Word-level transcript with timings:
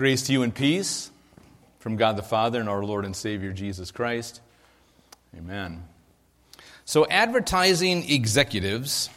Grace 0.00 0.22
to 0.22 0.32
you 0.32 0.42
and 0.42 0.54
peace 0.54 1.10
from 1.78 1.96
God 1.96 2.16
the 2.16 2.22
Father 2.22 2.58
and 2.58 2.70
our 2.70 2.82
Lord 2.82 3.04
and 3.04 3.14
Savior 3.14 3.52
Jesus 3.52 3.90
Christ. 3.90 4.40
Amen. 5.36 5.82
So, 6.86 7.06
advertising 7.06 8.10
executives 8.10 9.10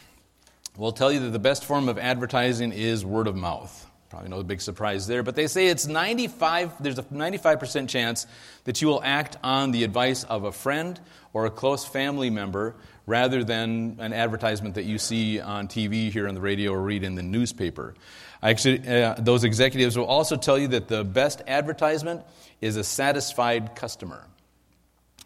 will 0.76 0.92
tell 0.92 1.10
you 1.10 1.22
that 1.22 1.30
the 1.30 1.40
best 1.40 1.64
form 1.64 1.88
of 1.88 1.98
advertising 1.98 2.74
is 2.74 3.06
word 3.06 3.28
of 3.28 3.36
mouth. 3.38 3.90
Probably 4.14 4.30
no 4.30 4.44
big 4.44 4.62
surprise 4.62 5.08
there, 5.08 5.24
but 5.24 5.36
they 5.36 5.48
say 5.48 5.70
it's 5.70 5.88
95, 5.88 6.84
there's 6.84 7.00
a 7.00 7.04
95% 7.04 7.90
chance 7.90 8.28
that 8.66 8.80
you 8.80 8.88
will 8.88 9.02
act 9.04 9.38
on 9.44 9.72
the 9.72 9.84
advice 9.84 10.24
of 10.24 10.44
a 10.44 10.52
friend 10.52 11.00
or 11.34 11.48
a 11.48 11.50
close 11.50 11.84
family 11.84 12.30
member 12.30 12.76
rather 13.08 13.44
than 13.44 13.98
an 14.00 14.14
advertisement 14.14 14.76
that 14.76 14.84
you 14.84 15.00
see 15.00 15.40
on 15.40 15.68
TV, 15.68 16.12
here 16.12 16.28
on 16.28 16.36
the 16.36 16.42
radio, 16.42 16.74
or 16.74 16.82
read 16.84 17.04
in 17.04 17.16
the 17.16 17.24
newspaper. 17.24 17.96
Actually, 18.44 18.88
uh, 18.88 19.16
those 19.18 19.44
executives 19.44 19.98
will 19.98 20.06
also 20.06 20.36
tell 20.36 20.60
you 20.60 20.68
that 20.68 20.88
the 20.88 21.04
best 21.04 21.42
advertisement 21.48 22.22
is 22.62 22.76
a 22.78 22.84
satisfied 22.84 23.76
customer. 23.76 24.28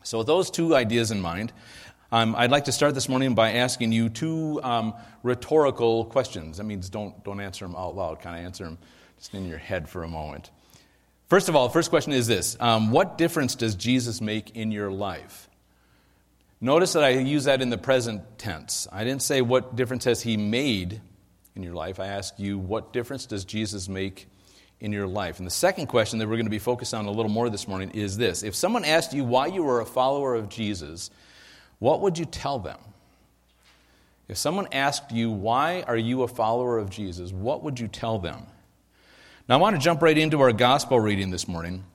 So, 0.03 0.19
with 0.19 0.27
those 0.27 0.49
two 0.49 0.73
ideas 0.73 1.11
in 1.11 1.19
mind, 1.19 1.51
um, 2.11 2.35
I'd 2.35 2.51
like 2.51 2.65
to 2.65 2.71
start 2.71 2.93
this 2.93 3.09
morning 3.09 3.35
by 3.35 3.53
asking 3.53 3.91
you 3.91 4.09
two 4.09 4.61
um, 4.63 4.93
rhetorical 5.23 6.05
questions. 6.05 6.57
That 6.57 6.63
means 6.63 6.89
don't, 6.89 7.23
don't 7.23 7.41
answer 7.41 7.65
them 7.65 7.75
out 7.75 7.95
loud, 7.95 8.21
kind 8.21 8.39
of 8.39 8.45
answer 8.45 8.63
them 8.63 8.77
just 9.17 9.33
in 9.33 9.47
your 9.47 9.57
head 9.57 9.89
for 9.89 10.03
a 10.03 10.07
moment. 10.07 10.51
First 11.27 11.49
of 11.49 11.55
all, 11.55 11.67
the 11.67 11.73
first 11.73 11.89
question 11.89 12.13
is 12.13 12.27
this 12.27 12.55
um, 12.59 12.91
What 12.91 13.17
difference 13.17 13.55
does 13.55 13.75
Jesus 13.75 14.21
make 14.21 14.55
in 14.55 14.71
your 14.71 14.89
life? 14.89 15.49
Notice 16.61 16.93
that 16.93 17.03
I 17.03 17.09
use 17.09 17.43
that 17.43 17.61
in 17.61 17.69
the 17.69 17.77
present 17.77 18.23
tense. 18.39 18.87
I 18.91 19.03
didn't 19.03 19.21
say 19.21 19.41
what 19.41 19.75
difference 19.75 20.05
has 20.05 20.21
he 20.21 20.37
made 20.37 21.01
in 21.55 21.63
your 21.63 21.73
life. 21.73 21.99
I 21.99 22.07
ask 22.07 22.39
you, 22.39 22.57
what 22.57 22.93
difference 22.93 23.25
does 23.25 23.45
Jesus 23.45 23.89
make 23.89 24.27
in 24.79 24.91
your 24.91 25.05
life? 25.05 25.37
And 25.37 25.45
the 25.45 25.51
second 25.51 25.87
question 25.87 26.17
that 26.19 26.27
we're 26.27 26.35
going 26.35 26.45
to 26.45 26.51
be 26.51 26.57
focused 26.57 26.93
on 26.93 27.05
a 27.05 27.11
little 27.11 27.31
more 27.31 27.49
this 27.49 27.67
morning 27.67 27.91
is 27.91 28.17
this 28.17 28.43
If 28.43 28.55
someone 28.55 28.85
asked 28.85 29.13
you 29.13 29.23
why 29.23 29.47
you 29.47 29.63
were 29.63 29.81
a 29.81 29.85
follower 29.85 30.33
of 30.33 30.49
Jesus, 30.49 31.11
what 31.79 32.01
would 32.01 32.17
you 32.17 32.25
tell 32.25 32.59
them? 32.59 32.79
If 34.27 34.37
someone 34.37 34.67
asked 34.71 35.11
you, 35.11 35.31
why 35.31 35.83
are 35.87 35.95
you 35.97 36.23
a 36.23 36.27
follower 36.27 36.77
of 36.77 36.89
Jesus, 36.89 37.31
what 37.31 37.63
would 37.63 37.79
you 37.79 37.87
tell 37.87 38.19
them? 38.19 38.45
Now, 39.47 39.55
I 39.55 39.57
want 39.59 39.77
to 39.77 39.81
jump 39.81 40.01
right 40.01 40.17
into 40.17 40.41
our 40.41 40.51
gospel 40.51 40.99
reading 40.99 41.31
this 41.31 41.47
morning. 41.47 41.85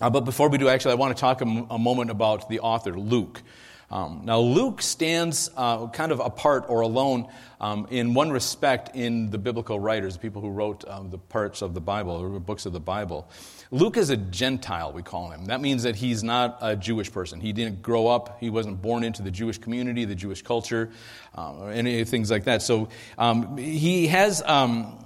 Uh, 0.00 0.10
but 0.10 0.20
before 0.22 0.48
we 0.48 0.58
do, 0.58 0.68
actually, 0.68 0.92
I 0.92 0.96
want 0.96 1.16
to 1.16 1.20
talk 1.20 1.40
a, 1.40 1.46
m- 1.46 1.66
a 1.70 1.78
moment 1.78 2.10
about 2.10 2.48
the 2.48 2.60
author, 2.60 2.98
Luke. 2.98 3.42
Um, 3.90 4.22
now, 4.24 4.38
Luke 4.40 4.82
stands 4.82 5.50
uh, 5.56 5.88
kind 5.88 6.12
of 6.12 6.20
apart 6.20 6.66
or 6.68 6.82
alone 6.82 7.28
um, 7.60 7.86
in 7.90 8.12
one 8.12 8.30
respect 8.30 8.94
in 8.94 9.30
the 9.30 9.38
biblical 9.38 9.80
writers, 9.80 10.14
the 10.14 10.20
people 10.20 10.42
who 10.42 10.50
wrote 10.50 10.86
um, 10.86 11.10
the 11.10 11.18
parts 11.18 11.62
of 11.62 11.72
the 11.72 11.80
Bible 11.80 12.12
or 12.12 12.38
books 12.38 12.66
of 12.66 12.72
the 12.72 12.80
Bible. 12.80 13.28
Luke 13.70 13.96
is 13.96 14.10
a 14.10 14.16
Gentile, 14.16 14.92
we 14.92 15.02
call 15.02 15.30
him. 15.30 15.46
That 15.46 15.60
means 15.60 15.82
that 15.82 15.96
he's 15.96 16.22
not 16.22 16.58
a 16.60 16.76
Jewish 16.76 17.10
person. 17.12 17.40
He 17.40 17.52
didn't 17.52 17.82
grow 17.82 18.06
up, 18.06 18.38
he 18.40 18.50
wasn't 18.50 18.80
born 18.80 19.04
into 19.04 19.22
the 19.22 19.30
Jewish 19.30 19.58
community, 19.58 20.04
the 20.04 20.14
Jewish 20.14 20.42
culture, 20.42 20.90
uh, 21.36 21.54
or 21.54 21.70
any 21.70 22.04
things 22.04 22.30
like 22.30 22.44
that. 22.44 22.62
So 22.62 22.88
um, 23.16 23.56
he 23.56 24.06
has, 24.08 24.42
um, 24.44 24.98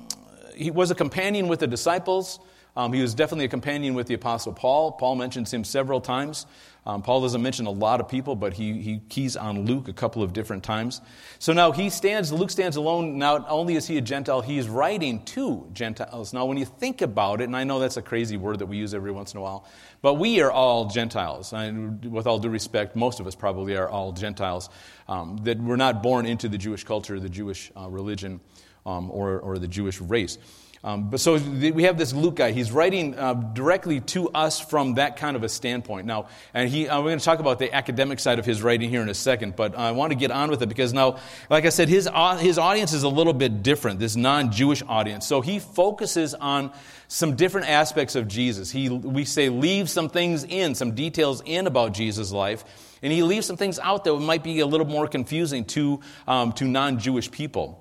he 0.55 0.71
was 0.71 0.91
a 0.91 0.95
companion 0.95 1.49
with 1.49 1.61
the 1.61 1.67
disciples. 1.67 2.41
Um, 2.77 2.93
he 2.93 3.03
was 3.03 3.15
definitely 3.15 3.45
a 3.45 3.49
companion 3.49 3.95
with 3.95 4.07
the 4.07 4.15
Apostle 4.15 4.53
Paul. 4.53 4.93
Paul 4.93 5.17
mentions 5.17 5.53
him 5.53 5.63
several 5.63 6.01
times. 6.01 6.47
Um, 6.85 7.03
Paul 7.03 7.21
doesn't 7.21 7.41
mention 7.41 7.67
a 7.67 7.71
lot 7.71 8.01
of 8.01 8.09
people, 8.09 8.35
but 8.35 8.55
he, 8.55 8.81
he 8.81 9.01
keys 9.09 9.37
on 9.37 9.67
Luke 9.67 9.87
a 9.87 9.93
couple 9.93 10.23
of 10.23 10.33
different 10.33 10.65
times. 10.65 11.01
So 11.39 11.53
now 11.53 11.71
he 11.71 11.91
stands, 11.91 12.33
Luke 12.33 12.51
stands 12.51 12.77
alone. 12.77 13.19
Not 13.19 13.47
only 13.49 13.77
is 13.77 13.87
he 13.87 13.99
a 13.99 14.01
Gentile, 14.01 14.41
he's 14.41 14.69
writing 14.69 15.25
to 15.27 15.69
Gentiles. 15.73 16.33
Now, 16.33 16.47
when 16.47 16.57
you 16.57 16.65
think 16.65 17.01
about 17.01 17.41
it, 17.41 17.45
and 17.45 17.57
I 17.57 17.63
know 17.63 17.79
that's 17.79 17.99
a 17.99 18.03
crazy 18.03 18.37
word 18.37 18.59
that 18.59 18.67
we 18.67 18.79
use 18.79 18.95
every 18.95 19.13
once 19.13 19.33
in 19.33 19.39
a 19.39 19.43
while, 19.43 19.65
but 20.01 20.15
we 20.15 20.41
are 20.41 20.51
all 20.51 20.87
Gentiles. 20.87 21.53
And 21.53 22.05
with 22.07 22.27
all 22.27 22.41
due 22.41 22.49
respect, 22.49 22.97
most 22.97 23.21
of 23.21 23.29
us 23.29 23.37
probably 23.37 23.77
are 23.77 23.89
all 23.89 24.11
Gentiles. 24.11 24.69
Um, 25.07 25.37
that 25.45 25.61
we're 25.61 25.77
not 25.77 26.03
born 26.03 26.27
into 26.27 26.49
the 26.49 26.59
Jewish 26.59 26.83
culture, 26.83 27.21
the 27.21 27.29
Jewish 27.29 27.71
uh, 27.77 27.89
religion, 27.89 28.41
um, 28.85 29.09
or, 29.11 29.39
or 29.39 29.59
the 29.59 29.69
Jewish 29.69 30.01
race. 30.01 30.39
Um, 30.85 31.11
but 31.11 31.21
so 31.21 31.37
we 31.37 31.85
have 31.85 31.97
this 31.97 32.13
Luke 32.13 32.35
guy. 32.35 32.51
He's 32.51 32.73
writing 32.73 33.17
uh, 33.17 33.35
directly 33.35 34.01
to 34.01 34.31
us 34.31 34.59
from 34.59 34.95
that 34.95 35.17
kind 35.17 35.37
of 35.37 35.45
a 35.45 35.49
standpoint. 35.49 36.09
Now, 36.09 36.27
and 36.55 36.69
he, 36.69 36.89
uh, 36.89 36.99
we're 36.99 37.11
going 37.11 37.21
to 37.21 37.25
talk 37.25 37.39
about 37.39 37.61
the 37.61 37.73
academic 37.73 38.19
side 38.19 38.41
of 38.41 38.45
his 38.45 38.63
writing 38.63 38.91
here 38.91 39.01
in 39.01 39.09
a 39.09 39.15
second, 39.15 39.55
but 39.55 39.77
I 39.77 39.93
want 39.93 40.11
to 40.11 40.17
get 40.17 40.33
on 40.33 40.51
with 40.51 40.61
it 40.61 40.69
because 40.69 40.93
now, 40.93 41.19
like 41.49 41.67
I 41.67 41.69
said, 41.69 41.89
his, 41.89 42.09
uh, 42.13 42.37
his 42.37 42.59
audience 42.59 42.93
is 42.93 43.05
a 43.05 43.09
little 43.09 43.33
bit 43.33 43.63
different, 43.63 44.01
this 44.01 44.17
non 44.17 44.51
Jewish 44.51 44.83
audience. 44.89 45.25
So 45.25 45.41
he 45.41 45.61
focuses 45.61 46.35
on 46.35 46.73
some 47.07 47.37
different 47.37 47.69
aspects 47.69 48.17
of 48.17 48.27
Jesus. 48.27 48.69
He, 48.73 48.89
we 48.89 49.25
say, 49.25 49.51
leave 49.51 49.89
some 49.89 50.09
things 50.09 50.43
in, 50.43 50.75
some 50.75 50.97
details 50.97 51.43
in 51.45 51.69
about 51.69 51.95
Jesus' 51.95 52.33
life, 52.33 52.65
and 53.03 53.13
he 53.13 53.23
leaves 53.23 53.47
some 53.47 53.57
things 53.57 53.79
out 53.79 54.03
that 54.03 54.17
might 54.17 54.43
be 54.43 54.59
a 54.59 54.67
little 54.67 54.87
more 54.87 55.07
confusing 55.07 55.65
to, 55.67 56.01
um, 56.27 56.53
to 56.55 56.65
non 56.65 56.99
Jewish 56.99 57.31
people. 57.31 57.79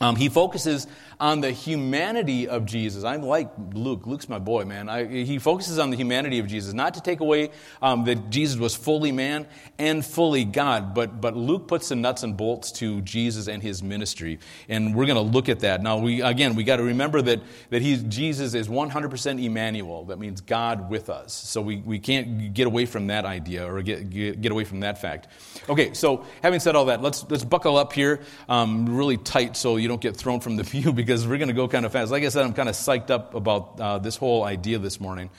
Um, 0.00 0.16
he 0.16 0.30
focuses 0.30 0.86
on 1.20 1.42
the 1.42 1.50
humanity 1.50 2.48
of 2.48 2.64
Jesus. 2.64 3.04
I'm 3.04 3.22
like 3.22 3.50
Luke. 3.74 4.06
Luke's 4.06 4.28
my 4.28 4.38
boy, 4.38 4.64
man. 4.64 4.88
I, 4.88 5.04
he 5.04 5.38
focuses 5.38 5.78
on 5.78 5.90
the 5.90 5.96
humanity 5.96 6.38
of 6.38 6.46
Jesus, 6.46 6.72
not 6.72 6.94
to 6.94 7.02
take 7.02 7.20
away 7.20 7.50
um, 7.82 8.04
that 8.04 8.30
Jesus 8.30 8.58
was 8.58 8.74
fully 8.74 9.12
man 9.12 9.46
and 9.78 10.04
fully 10.04 10.46
God, 10.46 10.94
but, 10.94 11.20
but 11.20 11.36
Luke 11.36 11.68
puts 11.68 11.90
the 11.90 11.96
nuts 11.96 12.22
and 12.22 12.36
bolts 12.36 12.72
to 12.72 13.02
Jesus 13.02 13.48
and 13.48 13.62
his 13.62 13.82
ministry. 13.82 14.38
And 14.68 14.94
we're 14.94 15.04
going 15.04 15.16
to 15.16 15.32
look 15.32 15.50
at 15.50 15.60
that. 15.60 15.82
Now, 15.82 15.98
we, 15.98 16.22
again, 16.22 16.54
we 16.54 16.64
got 16.64 16.76
to 16.76 16.84
remember 16.84 17.20
that, 17.20 17.42
that 17.68 17.82
he's, 17.82 18.02
Jesus 18.04 18.54
is 18.54 18.68
100% 18.68 19.44
Emmanuel. 19.44 20.06
That 20.06 20.18
means 20.18 20.40
God 20.40 20.88
with 20.88 21.10
us. 21.10 21.34
So 21.34 21.60
we, 21.60 21.76
we 21.76 21.98
can't 21.98 22.54
get 22.54 22.66
away 22.66 22.86
from 22.86 23.08
that 23.08 23.26
idea 23.26 23.70
or 23.70 23.82
get, 23.82 24.08
get, 24.08 24.40
get 24.40 24.52
away 24.52 24.64
from 24.64 24.80
that 24.80 24.98
fact. 24.98 25.28
Okay, 25.68 25.92
so 25.92 26.24
having 26.42 26.60
said 26.60 26.76
all 26.76 26.86
that, 26.86 27.02
let's, 27.02 27.26
let's 27.28 27.44
buckle 27.44 27.76
up 27.76 27.92
here 27.92 28.20
um, 28.48 28.96
really 28.96 29.18
tight 29.18 29.54
so 29.54 29.76
you 29.76 29.86
don't 29.86 30.00
get 30.00 30.16
thrown 30.16 30.40
from 30.40 30.56
the 30.56 30.64
pew 30.70 30.92
because 30.94 31.09
we're 31.18 31.38
going 31.38 31.48
to 31.48 31.54
go 31.54 31.68
kind 31.68 31.84
of 31.84 31.92
fast. 31.92 32.10
Like 32.10 32.22
I 32.22 32.28
said, 32.28 32.44
I'm 32.44 32.52
kind 32.52 32.68
of 32.68 32.74
psyched 32.74 33.10
up 33.10 33.34
about 33.34 33.80
uh, 33.80 33.98
this 33.98 34.16
whole 34.16 34.44
idea 34.44 34.78
this 34.78 35.00
morning. 35.00 35.30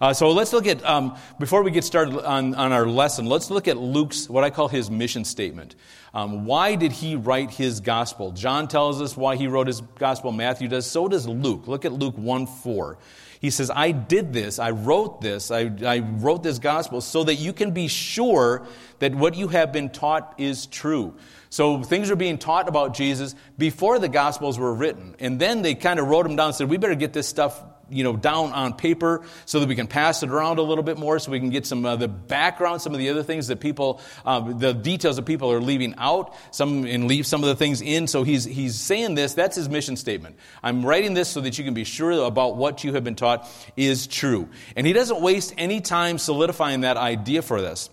Uh, 0.00 0.12
so 0.12 0.30
let's 0.30 0.52
look 0.52 0.66
at, 0.66 0.84
um, 0.84 1.16
before 1.38 1.62
we 1.62 1.70
get 1.70 1.82
started 1.82 2.22
on, 2.24 2.54
on 2.54 2.72
our 2.72 2.86
lesson, 2.86 3.26
let's 3.26 3.50
look 3.50 3.66
at 3.66 3.76
Luke's, 3.76 4.28
what 4.28 4.44
I 4.44 4.50
call 4.50 4.68
his 4.68 4.90
mission 4.90 5.24
statement. 5.24 5.74
Um, 6.12 6.44
why 6.44 6.74
did 6.74 6.92
he 6.92 7.16
write 7.16 7.50
his 7.50 7.80
gospel? 7.80 8.32
John 8.32 8.68
tells 8.68 9.00
us 9.00 9.16
why 9.16 9.36
he 9.36 9.48
wrote 9.48 9.66
his 9.66 9.80
gospel, 9.98 10.32
Matthew 10.32 10.68
does, 10.68 10.88
so 10.88 11.08
does 11.08 11.26
Luke. 11.26 11.66
Look 11.66 11.84
at 11.84 11.92
Luke 11.92 12.16
1 12.16 12.46
4. 12.46 12.98
He 13.40 13.50
says, 13.50 13.70
I 13.70 13.92
did 13.92 14.32
this, 14.32 14.58
I 14.58 14.70
wrote 14.70 15.20
this, 15.20 15.50
I, 15.50 15.70
I 15.84 15.98
wrote 15.98 16.42
this 16.42 16.58
gospel 16.58 17.00
so 17.00 17.24
that 17.24 17.34
you 17.34 17.52
can 17.52 17.72
be 17.72 17.88
sure 17.88 18.66
that 18.98 19.14
what 19.14 19.34
you 19.34 19.48
have 19.48 19.72
been 19.72 19.90
taught 19.90 20.34
is 20.38 20.66
true. 20.66 21.14
So 21.50 21.82
things 21.82 22.10
are 22.10 22.16
being 22.16 22.38
taught 22.38 22.68
about 22.68 22.94
Jesus 22.94 23.34
before 23.56 23.98
the 23.98 24.08
Gospels 24.08 24.58
were 24.58 24.74
written. 24.74 25.14
And 25.18 25.38
then 25.40 25.62
they 25.62 25.74
kind 25.74 26.00
of 26.00 26.06
wrote 26.08 26.24
them 26.24 26.36
down 26.36 26.48
and 26.48 26.54
said, 26.54 26.68
we 26.68 26.76
better 26.76 26.94
get 26.94 27.12
this 27.12 27.28
stuff 27.28 27.62
you 27.88 28.04
know, 28.04 28.16
down 28.16 28.52
on 28.52 28.74
paper 28.74 29.24
so 29.44 29.60
that 29.60 29.68
we 29.68 29.74
can 29.74 29.86
pass 29.86 30.22
it 30.22 30.30
around 30.30 30.58
a 30.58 30.62
little 30.62 30.84
bit 30.84 30.98
more 30.98 31.18
so 31.18 31.30
we 31.30 31.40
can 31.40 31.50
get 31.50 31.66
some 31.66 31.84
of 31.84 32.00
the 32.00 32.08
background, 32.08 32.82
some 32.82 32.92
of 32.92 32.98
the 32.98 33.10
other 33.10 33.22
things 33.22 33.46
that 33.48 33.60
people, 33.60 34.00
um, 34.24 34.58
the 34.58 34.72
details 34.72 35.16
that 35.16 35.22
people 35.24 35.52
are 35.52 35.60
leaving 35.60 35.94
out, 35.98 36.34
some, 36.50 36.84
and 36.84 37.06
leave 37.06 37.26
some 37.26 37.42
of 37.42 37.48
the 37.48 37.56
things 37.56 37.80
in. 37.80 38.06
So 38.06 38.22
he's, 38.22 38.44
he's 38.44 38.74
saying 38.76 39.14
this, 39.14 39.34
that's 39.34 39.56
his 39.56 39.68
mission 39.68 39.96
statement. 39.96 40.36
I'm 40.62 40.84
writing 40.84 41.14
this 41.14 41.28
so 41.28 41.40
that 41.40 41.58
you 41.58 41.64
can 41.64 41.74
be 41.74 41.84
sure 41.84 42.26
about 42.26 42.56
what 42.56 42.84
you 42.84 42.94
have 42.94 43.04
been 43.04 43.16
taught 43.16 43.48
is 43.76 44.06
true. 44.06 44.48
And 44.74 44.86
he 44.86 44.92
doesn't 44.92 45.20
waste 45.20 45.54
any 45.58 45.80
time 45.80 46.18
solidifying 46.18 46.80
that 46.80 46.96
idea 46.96 47.42
for 47.42 47.60
this. 47.60 47.90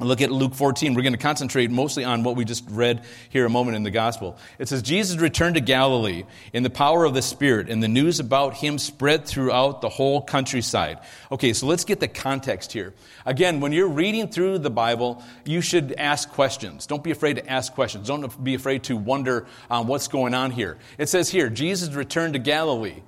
Look 0.00 0.20
at 0.20 0.32
Luke 0.32 0.54
14. 0.54 0.94
We're 0.94 1.02
going 1.02 1.12
to 1.12 1.18
concentrate 1.18 1.70
mostly 1.70 2.02
on 2.02 2.24
what 2.24 2.34
we 2.34 2.44
just 2.44 2.64
read 2.68 3.04
here 3.28 3.46
a 3.46 3.50
moment 3.50 3.76
in 3.76 3.84
the 3.84 3.92
gospel. 3.92 4.36
It 4.58 4.68
says, 4.68 4.82
Jesus 4.82 5.18
returned 5.18 5.54
to 5.54 5.60
Galilee 5.60 6.24
in 6.52 6.64
the 6.64 6.70
power 6.70 7.04
of 7.04 7.14
the 7.14 7.22
Spirit, 7.22 7.70
and 7.70 7.80
the 7.80 7.86
news 7.86 8.18
about 8.18 8.54
him 8.54 8.78
spread 8.78 9.24
throughout 9.24 9.82
the 9.82 9.88
whole 9.88 10.20
countryside. 10.20 10.98
Okay, 11.30 11.52
so 11.52 11.66
let's 11.66 11.84
get 11.84 12.00
the 12.00 12.08
context 12.08 12.72
here. 12.72 12.92
Again, 13.24 13.60
when 13.60 13.70
you're 13.70 13.88
reading 13.88 14.26
through 14.26 14.58
the 14.58 14.70
Bible, 14.70 15.22
you 15.44 15.60
should 15.60 15.92
ask 15.92 16.28
questions. 16.28 16.86
Don't 16.86 17.04
be 17.04 17.12
afraid 17.12 17.36
to 17.36 17.48
ask 17.48 17.72
questions. 17.72 18.08
Don't 18.08 18.42
be 18.42 18.54
afraid 18.54 18.82
to 18.84 18.96
wonder 18.96 19.46
um, 19.70 19.86
what's 19.86 20.08
going 20.08 20.34
on 20.34 20.50
here. 20.50 20.76
It 20.98 21.08
says 21.08 21.30
here, 21.30 21.48
Jesus 21.48 21.94
returned 21.94 22.32
to 22.32 22.40
Galilee. 22.40 23.02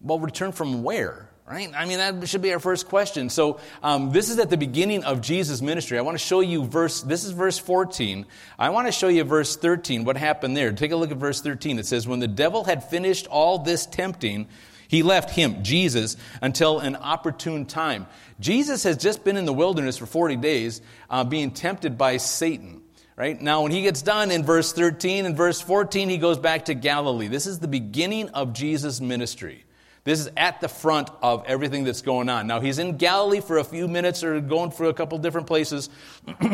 Well, 0.00 0.18
return 0.18 0.52
from 0.52 0.82
where? 0.82 1.28
Right? 1.48 1.72
I 1.74 1.86
mean, 1.86 1.98
that 1.98 2.28
should 2.28 2.40
be 2.40 2.52
our 2.52 2.60
first 2.60 2.88
question. 2.88 3.28
So, 3.28 3.58
um, 3.82 4.12
this 4.12 4.30
is 4.30 4.38
at 4.38 4.48
the 4.48 4.56
beginning 4.56 5.02
of 5.02 5.20
Jesus' 5.20 5.60
ministry. 5.60 5.98
I 5.98 6.02
want 6.02 6.16
to 6.16 6.24
show 6.24 6.38
you 6.38 6.64
verse, 6.64 7.02
this 7.02 7.24
is 7.24 7.32
verse 7.32 7.58
14. 7.58 8.26
I 8.58 8.70
want 8.70 8.86
to 8.86 8.92
show 8.92 9.08
you 9.08 9.24
verse 9.24 9.56
13, 9.56 10.04
what 10.04 10.16
happened 10.16 10.56
there. 10.56 10.72
Take 10.72 10.92
a 10.92 10.96
look 10.96 11.10
at 11.10 11.16
verse 11.16 11.40
13. 11.40 11.80
It 11.80 11.86
says, 11.86 12.06
When 12.06 12.20
the 12.20 12.28
devil 12.28 12.62
had 12.62 12.84
finished 12.84 13.26
all 13.26 13.58
this 13.58 13.86
tempting, 13.86 14.46
he 14.86 15.02
left 15.02 15.30
him, 15.30 15.64
Jesus, 15.64 16.16
until 16.40 16.78
an 16.78 16.94
opportune 16.94 17.66
time. 17.66 18.06
Jesus 18.38 18.84
has 18.84 18.96
just 18.96 19.24
been 19.24 19.36
in 19.36 19.44
the 19.44 19.52
wilderness 19.52 19.98
for 19.98 20.06
40 20.06 20.36
days, 20.36 20.80
uh, 21.10 21.24
being 21.24 21.50
tempted 21.50 21.98
by 21.98 22.18
Satan. 22.18 22.82
Right? 23.16 23.40
Now, 23.40 23.62
when 23.62 23.72
he 23.72 23.82
gets 23.82 24.00
done 24.00 24.30
in 24.30 24.44
verse 24.44 24.72
13 24.72 25.26
and 25.26 25.36
verse 25.36 25.60
14, 25.60 26.08
he 26.08 26.18
goes 26.18 26.38
back 26.38 26.66
to 26.66 26.74
Galilee. 26.74 27.28
This 27.28 27.46
is 27.46 27.58
the 27.58 27.68
beginning 27.68 28.28
of 28.30 28.52
Jesus' 28.52 29.00
ministry. 29.00 29.64
This 30.04 30.18
is 30.18 30.30
at 30.36 30.60
the 30.60 30.68
front 30.68 31.10
of 31.22 31.44
everything 31.46 31.84
that's 31.84 32.02
going 32.02 32.28
on. 32.28 32.46
Now, 32.46 32.60
he's 32.60 32.78
in 32.78 32.96
Galilee 32.96 33.40
for 33.40 33.58
a 33.58 33.64
few 33.64 33.86
minutes 33.86 34.24
or 34.24 34.40
going 34.40 34.72
for 34.72 34.86
a 34.86 34.94
couple 34.94 35.16
different 35.18 35.46
places. 35.46 35.90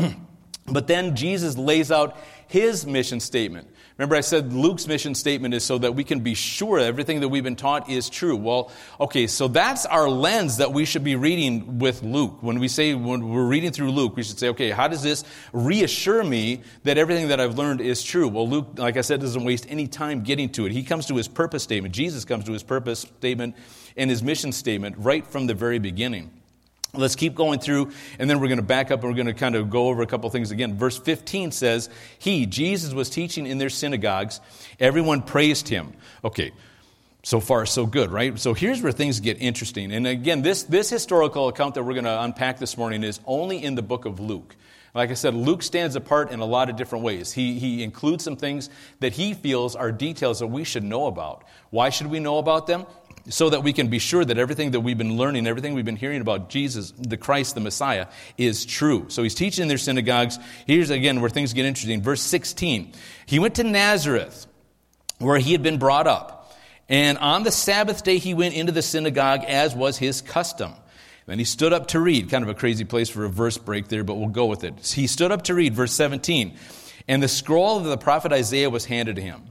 but 0.67 0.87
then 0.87 1.17
Jesus 1.17 1.57
lays 1.57 1.91
out 1.91 2.19
his 2.47 2.87
mission 2.87 3.21
statement. 3.21 3.69
Remember, 3.99 4.15
I 4.15 4.21
said 4.21 4.53
Luke's 4.53 4.87
mission 4.87 5.17
statement 5.17 5.55
is 5.55 5.65
so 5.65 5.77
that 5.79 5.97
we 5.97 6.05
can 6.05 6.21
be 6.21 6.35
sure 6.35 6.79
everything 6.79 7.19
that 7.19 7.31
we've 7.31 7.43
been 7.43 7.57
taught 7.57 7.91
is 7.91 8.09
true. 8.09 8.37
Well, 8.37 8.71
okay, 9.01 9.27
so 9.27 9.49
that's 9.49 9.87
our 9.87 10.09
lens 10.09 10.59
that 10.59 10.73
we 10.73 10.85
should 10.85 11.03
be 11.03 11.17
reading 11.17 11.81
with 11.81 12.05
Luke. 12.05 12.41
When 12.41 12.61
we 12.61 12.69
say, 12.69 12.95
when 12.95 13.29
we're 13.29 13.49
reading 13.49 13.73
through 13.73 13.91
Luke, 13.91 14.15
we 14.15 14.23
should 14.23 14.39
say, 14.39 14.51
okay, 14.51 14.71
how 14.71 14.87
does 14.87 15.03
this 15.03 15.25
reassure 15.53 16.23
me 16.23 16.63
that 16.85 16.97
everything 16.97 17.27
that 17.29 17.41
I've 17.41 17.59
learned 17.59 17.81
is 17.81 18.05
true? 18.05 18.29
Well, 18.29 18.49
Luke, 18.49 18.69
like 18.77 18.97
I 18.97 19.01
said, 19.01 19.21
doesn't 19.21 19.43
waste 19.43 19.67
any 19.69 19.89
time 19.89 20.23
getting 20.23 20.51
to 20.51 20.67
it. 20.67 20.71
He 20.71 20.85
comes 20.85 21.07
to 21.07 21.17
his 21.17 21.27
purpose 21.27 21.65
statement. 21.65 21.93
Jesus 21.93 22.25
comes 22.25 22.45
to 22.45 22.53
his 22.53 22.63
purpose 22.63 23.01
statement 23.01 23.57
and 23.97 24.09
his 24.09 24.23
mission 24.23 24.53
statement 24.53 24.95
right 24.99 25.27
from 25.27 25.49
the 25.49 25.55
very 25.55 25.81
beginning. 25.81 26.38
Let's 26.95 27.17
keep 27.17 27.35
going 27.35 27.59
through, 27.59 27.93
and 28.19 28.31
then 28.31 28.41
we're 28.41 28.49
going 28.49 28.59
to 28.59 28.63
back 28.63 28.91
up 28.91 29.01
and 29.01 29.11
we're 29.11 29.17
going 29.17 29.27
to 29.27 29.35
kind 29.35 29.55
of 29.55 29.69
go 29.69 29.89
over 29.89 30.03
a 30.03 30.07
couple 30.07 30.31
things 30.31 30.51
again. 30.51 30.77
Verse 30.77 30.99
15 30.99 31.53
says, 31.53 31.91
He, 32.19 32.47
Jesus, 32.47 32.95
was 32.95 33.11
teaching 33.11 33.47
in 33.47 33.59
their 33.59 33.69
synagogues. 33.69 34.41
Everyone 34.81 35.21
praised 35.21 35.69
him. 35.69 35.93
Okay, 36.25 36.53
so 37.23 37.41
far, 37.41 37.67
so 37.67 37.85
good, 37.85 38.11
right? 38.11 38.39
So 38.39 38.55
here's 38.55 38.81
where 38.81 38.91
things 38.91 39.21
get 39.21 39.37
interesting. 39.39 39.93
And 39.93 40.07
again, 40.07 40.41
this, 40.41 40.63
this 40.63 40.89
historical 40.89 41.49
account 41.49 41.75
that 41.75 41.83
we're 41.83 41.93
going 41.93 42.05
to 42.05 42.23
unpack 42.23 42.59
this 42.59 42.79
morning 42.79 43.05
is 43.05 43.21
only 43.27 43.63
in 43.63 43.75
the 43.75 43.83
book 43.83 44.07
of 44.07 44.19
Luke. 44.19 44.57
Like 44.95 45.11
I 45.11 45.15
said, 45.15 45.35
Luke 45.35 45.63
stands 45.63 45.95
apart 45.95 46.31
in 46.31 46.41
a 46.41 46.45
lot 46.47 46.71
of 46.71 46.77
different 46.77 47.05
ways. 47.05 47.33
He, 47.33 47.59
he 47.59 47.83
includes 47.83 48.25
some 48.25 48.37
things 48.37 48.71
that 49.01 49.13
he 49.13 49.35
feels 49.35 49.77
are 49.77 49.93
details 49.93 50.39
that 50.41 50.47
we 50.47 50.65
should 50.65 50.83
know 50.83 51.07
about. 51.07 51.45
Why 51.71 51.91
should 51.91 52.07
we 52.07 52.19
know 52.19 52.39
about 52.39 52.67
them? 52.67 52.87
So 53.29 53.51
that 53.51 53.63
we 53.63 53.73
can 53.73 53.89
be 53.89 53.99
sure 53.99 54.25
that 54.25 54.39
everything 54.39 54.73
that 54.73 54.81
we've 54.81 54.99
been 54.99 55.17
learning, 55.17 55.47
everything 55.47 55.75
we've 55.75 55.85
been 55.85 55.97
hearing 55.97 56.21
about 56.21 56.49
Jesus, 56.49 56.93
the 56.93 57.17
Christ, 57.17 57.55
the 57.55 57.61
Messiah, 57.61 58.07
is 58.37 58.65
true. 58.65 59.07
So 59.09 59.23
he's 59.23 59.35
teaching 59.35 59.63
in 59.63 59.69
their 59.69 59.79
synagogues. 59.79 60.39
Here's 60.67 60.91
again 60.91 61.21
where 61.21 61.31
things 61.31 61.53
get 61.53 61.65
interesting. 61.65 62.03
Verse 62.03 62.23
16. 62.23 62.93
He 63.27 63.39
went 63.39 63.57
to 63.57 63.65
Nazareth, 63.65 64.47
where 65.19 65.39
he 65.39 65.53
had 65.53 65.63
been 65.63 65.79
brought 65.79 66.07
up. 66.07 66.57
And 66.89 67.19
on 67.19 67.43
the 67.43 67.53
Sabbath 67.53 68.03
day, 68.03 68.19
he 68.19 68.33
went 68.33 68.55
into 68.55 68.73
the 68.73 68.83
synagogue 68.83 69.45
as 69.45 69.75
was 69.75 69.99
his 69.99 70.23
custom. 70.23 70.73
Then 71.27 71.39
he 71.39 71.45
stood 71.45 71.75
up 71.75 71.89
to 71.89 72.01
read. 72.01 72.31
Kind 72.31 72.43
of 72.43 72.49
a 72.49 72.55
crazy 72.55 72.85
place 72.85 73.11
for 73.11 73.27
a 73.27 73.29
verse 73.29 73.59
break 73.59 73.89
there, 73.89 74.03
but 74.03 74.15
we'll 74.15 74.29
go 74.29 74.47
with 74.47 74.65
it. 74.65 74.87
He 74.87 75.07
stood 75.07 75.31
up 75.31 75.43
to 75.45 75.55
read, 75.55 75.75
verse 75.75 75.93
17. 75.93 76.57
And 77.07 77.23
the 77.23 77.29
scroll 77.29 77.77
of 77.77 77.85
the 77.85 77.99
prophet 77.99 78.33
Isaiah 78.33 78.71
was 78.71 78.87
handed 78.87 79.17
to 79.17 79.23
him. 79.23 79.43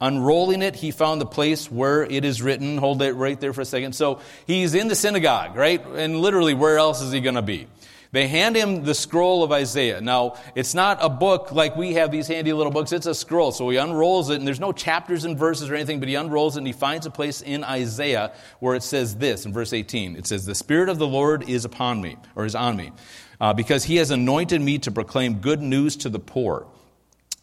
Unrolling 0.00 0.60
it, 0.60 0.76
he 0.76 0.90
found 0.90 1.20
the 1.20 1.26
place 1.26 1.70
where 1.70 2.04
it 2.04 2.24
is 2.24 2.42
written. 2.42 2.76
Hold 2.76 3.00
it 3.00 3.14
right 3.14 3.40
there 3.40 3.54
for 3.54 3.62
a 3.62 3.64
second. 3.64 3.94
So 3.94 4.20
he's 4.46 4.74
in 4.74 4.88
the 4.88 4.94
synagogue, 4.94 5.56
right? 5.56 5.84
And 5.86 6.20
literally, 6.20 6.52
where 6.52 6.76
else 6.76 7.00
is 7.00 7.12
he 7.12 7.20
going 7.20 7.36
to 7.36 7.42
be? 7.42 7.66
They 8.12 8.28
hand 8.28 8.56
him 8.56 8.84
the 8.84 8.94
scroll 8.94 9.42
of 9.42 9.52
Isaiah. 9.52 10.00
Now, 10.00 10.36
it's 10.54 10.74
not 10.74 10.98
a 11.00 11.08
book 11.08 11.52
like 11.52 11.76
we 11.76 11.94
have 11.94 12.10
these 12.10 12.28
handy 12.28 12.52
little 12.52 12.72
books. 12.72 12.92
It's 12.92 13.06
a 13.06 13.14
scroll. 13.14 13.52
So 13.52 13.68
he 13.68 13.76
unrolls 13.76 14.30
it, 14.30 14.36
and 14.36 14.46
there's 14.46 14.60
no 14.60 14.72
chapters 14.72 15.24
and 15.24 15.38
verses 15.38 15.68
or 15.68 15.74
anything, 15.74 15.98
but 15.98 16.08
he 16.08 16.14
unrolls 16.14 16.56
it 16.56 16.60
and 16.60 16.66
he 16.66 16.72
finds 16.72 17.06
a 17.06 17.10
place 17.10 17.40
in 17.40 17.64
Isaiah 17.64 18.32
where 18.60 18.74
it 18.74 18.82
says 18.82 19.16
this 19.16 19.44
in 19.44 19.52
verse 19.52 19.72
18. 19.72 20.16
It 20.16 20.26
says, 20.26 20.44
The 20.44 20.54
Spirit 20.54 20.88
of 20.88 20.98
the 20.98 21.06
Lord 21.06 21.48
is 21.48 21.64
upon 21.64 22.00
me, 22.00 22.16
or 22.34 22.44
is 22.44 22.54
on 22.54 22.76
me, 22.76 22.92
uh, 23.40 23.54
because 23.54 23.84
he 23.84 23.96
has 23.96 24.10
anointed 24.10 24.60
me 24.60 24.78
to 24.78 24.90
proclaim 24.90 25.40
good 25.40 25.60
news 25.60 25.96
to 25.96 26.08
the 26.08 26.20
poor. 26.20 26.66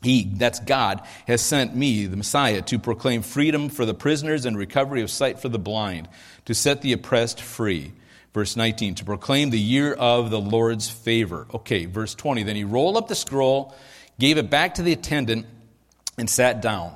He, 0.03 0.25
that's 0.25 0.59
God, 0.59 1.01
has 1.27 1.41
sent 1.41 1.75
me, 1.75 2.05
the 2.05 2.17
Messiah, 2.17 2.61
to 2.63 2.77
proclaim 2.77 3.21
freedom 3.21 3.69
for 3.69 3.85
the 3.85 3.93
prisoners 3.93 4.45
and 4.45 4.57
recovery 4.57 5.01
of 5.01 5.09
sight 5.09 5.39
for 5.39 5.49
the 5.49 5.57
blind, 5.57 6.09
to 6.45 6.53
set 6.53 6.81
the 6.81 6.93
oppressed 6.93 7.41
free. 7.41 7.93
Verse 8.33 8.55
19, 8.55 8.95
to 8.95 9.05
proclaim 9.05 9.49
the 9.49 9.59
year 9.59 9.93
of 9.93 10.29
the 10.29 10.41
Lord's 10.41 10.89
favor. 10.89 11.47
Okay, 11.53 11.85
verse 11.85 12.15
20, 12.15 12.43
then 12.43 12.55
he 12.55 12.63
rolled 12.63 12.97
up 12.97 13.07
the 13.07 13.15
scroll, 13.15 13.73
gave 14.19 14.37
it 14.37 14.49
back 14.49 14.75
to 14.75 14.81
the 14.81 14.91
attendant, 14.91 15.45
and 16.17 16.29
sat 16.29 16.61
down. 16.61 16.93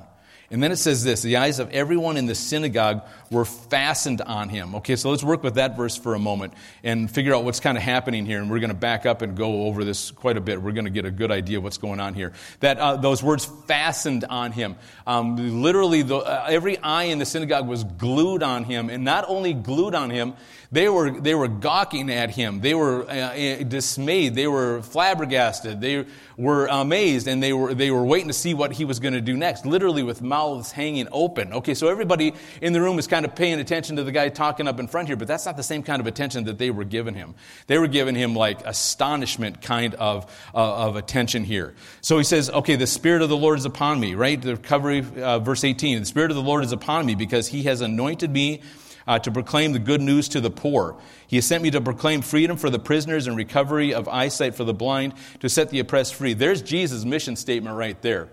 And 0.50 0.62
then 0.62 0.72
it 0.72 0.76
says 0.76 1.04
this 1.04 1.20
the 1.20 1.36
eyes 1.36 1.58
of 1.58 1.70
everyone 1.72 2.16
in 2.16 2.24
the 2.24 2.34
synagogue 2.34 3.02
were 3.30 3.44
fastened 3.44 4.22
on 4.22 4.48
him. 4.48 4.76
Okay, 4.76 4.96
so 4.96 5.10
let's 5.10 5.22
work 5.22 5.42
with 5.42 5.56
that 5.56 5.76
verse 5.76 5.96
for 5.96 6.14
a 6.14 6.18
moment 6.18 6.54
and 6.82 7.10
figure 7.10 7.34
out 7.34 7.44
what's 7.44 7.60
kind 7.60 7.76
of 7.76 7.84
happening 7.84 8.24
here. 8.24 8.38
And 8.40 8.50
we're 8.50 8.60
going 8.60 8.70
to 8.70 8.76
back 8.76 9.04
up 9.04 9.20
and 9.20 9.36
go 9.36 9.64
over 9.64 9.84
this 9.84 10.10
quite 10.10 10.38
a 10.38 10.40
bit. 10.40 10.62
We're 10.62 10.72
going 10.72 10.86
to 10.86 10.90
get 10.90 11.04
a 11.04 11.10
good 11.10 11.30
idea 11.30 11.58
of 11.58 11.64
what's 11.64 11.76
going 11.76 12.00
on 12.00 12.14
here. 12.14 12.32
That 12.60 12.78
uh, 12.78 12.96
those 12.96 13.22
words 13.22 13.44
fastened 13.66 14.24
on 14.24 14.52
him. 14.52 14.76
Um, 15.06 15.62
literally, 15.62 16.00
the, 16.00 16.16
uh, 16.16 16.46
every 16.48 16.78
eye 16.78 17.04
in 17.04 17.18
the 17.18 17.26
synagogue 17.26 17.68
was 17.68 17.84
glued 17.84 18.42
on 18.42 18.64
him. 18.64 18.88
And 18.88 19.04
not 19.04 19.26
only 19.28 19.52
glued 19.52 19.94
on 19.94 20.08
him, 20.08 20.34
they 20.70 20.88
were, 20.88 21.10
they 21.10 21.34
were 21.34 21.48
gawking 21.48 22.10
at 22.10 22.30
him. 22.30 22.60
They 22.60 22.74
were 22.74 23.04
uh, 23.08 23.14
uh, 23.14 23.62
dismayed. 23.62 24.34
They 24.34 24.46
were 24.46 24.82
flabbergasted. 24.82 25.80
They 25.80 26.04
were 26.36 26.66
amazed 26.66 27.26
and 27.26 27.42
they 27.42 27.54
were, 27.54 27.72
they 27.72 27.90
were 27.90 28.04
waiting 28.04 28.28
to 28.28 28.34
see 28.34 28.52
what 28.52 28.72
he 28.72 28.84
was 28.84 29.00
going 29.00 29.14
to 29.14 29.22
do 29.22 29.34
next, 29.34 29.64
literally 29.64 30.02
with 30.02 30.20
mouths 30.20 30.70
hanging 30.70 31.08
open. 31.10 31.54
Okay, 31.54 31.72
so 31.72 31.88
everybody 31.88 32.34
in 32.60 32.74
the 32.74 32.82
room 32.82 32.98
is 32.98 33.06
kind 33.06 33.24
of 33.24 33.34
paying 33.34 33.58
attention 33.60 33.96
to 33.96 34.04
the 34.04 34.12
guy 34.12 34.28
talking 34.28 34.68
up 34.68 34.78
in 34.78 34.88
front 34.88 35.08
here, 35.08 35.16
but 35.16 35.26
that's 35.26 35.46
not 35.46 35.56
the 35.56 35.62
same 35.62 35.82
kind 35.82 36.00
of 36.00 36.06
attention 36.06 36.44
that 36.44 36.58
they 36.58 36.70
were 36.70 36.84
giving 36.84 37.14
him. 37.14 37.34
They 37.66 37.78
were 37.78 37.88
giving 37.88 38.14
him 38.14 38.34
like 38.34 38.64
astonishment 38.66 39.62
kind 39.62 39.94
of, 39.94 40.30
uh, 40.54 40.86
of 40.86 40.96
attention 40.96 41.44
here. 41.44 41.74
So 42.02 42.18
he 42.18 42.24
says, 42.24 42.50
okay, 42.50 42.76
the 42.76 42.86
Spirit 42.86 43.22
of 43.22 43.30
the 43.30 43.36
Lord 43.36 43.58
is 43.58 43.64
upon 43.64 43.98
me, 43.98 44.14
right? 44.14 44.40
The 44.40 44.56
recovery, 44.56 45.04
uh, 45.16 45.38
verse 45.38 45.64
18. 45.64 46.00
The 46.00 46.04
Spirit 46.04 46.30
of 46.30 46.36
the 46.36 46.42
Lord 46.42 46.62
is 46.62 46.72
upon 46.72 47.06
me 47.06 47.14
because 47.14 47.48
he 47.48 47.62
has 47.62 47.80
anointed 47.80 48.30
me 48.30 48.60
uh, 49.08 49.18
to 49.18 49.32
proclaim 49.32 49.72
the 49.72 49.78
good 49.80 50.00
news 50.00 50.28
to 50.28 50.40
the 50.40 50.50
poor. 50.50 50.96
He 51.26 51.36
has 51.36 51.46
sent 51.46 51.64
me 51.64 51.70
to 51.72 51.80
proclaim 51.80 52.22
freedom 52.22 52.56
for 52.56 52.70
the 52.70 52.78
prisoners 52.78 53.26
and 53.26 53.36
recovery 53.36 53.92
of 53.92 54.06
eyesight 54.06 54.54
for 54.54 54.64
the 54.64 54.74
blind, 54.74 55.14
to 55.40 55.48
set 55.48 55.70
the 55.70 55.80
oppressed 55.80 56.14
free. 56.14 56.34
There's 56.34 56.62
Jesus' 56.62 57.04
mission 57.04 57.34
statement 57.34 57.74
right 57.74 58.00
there. 58.02 58.28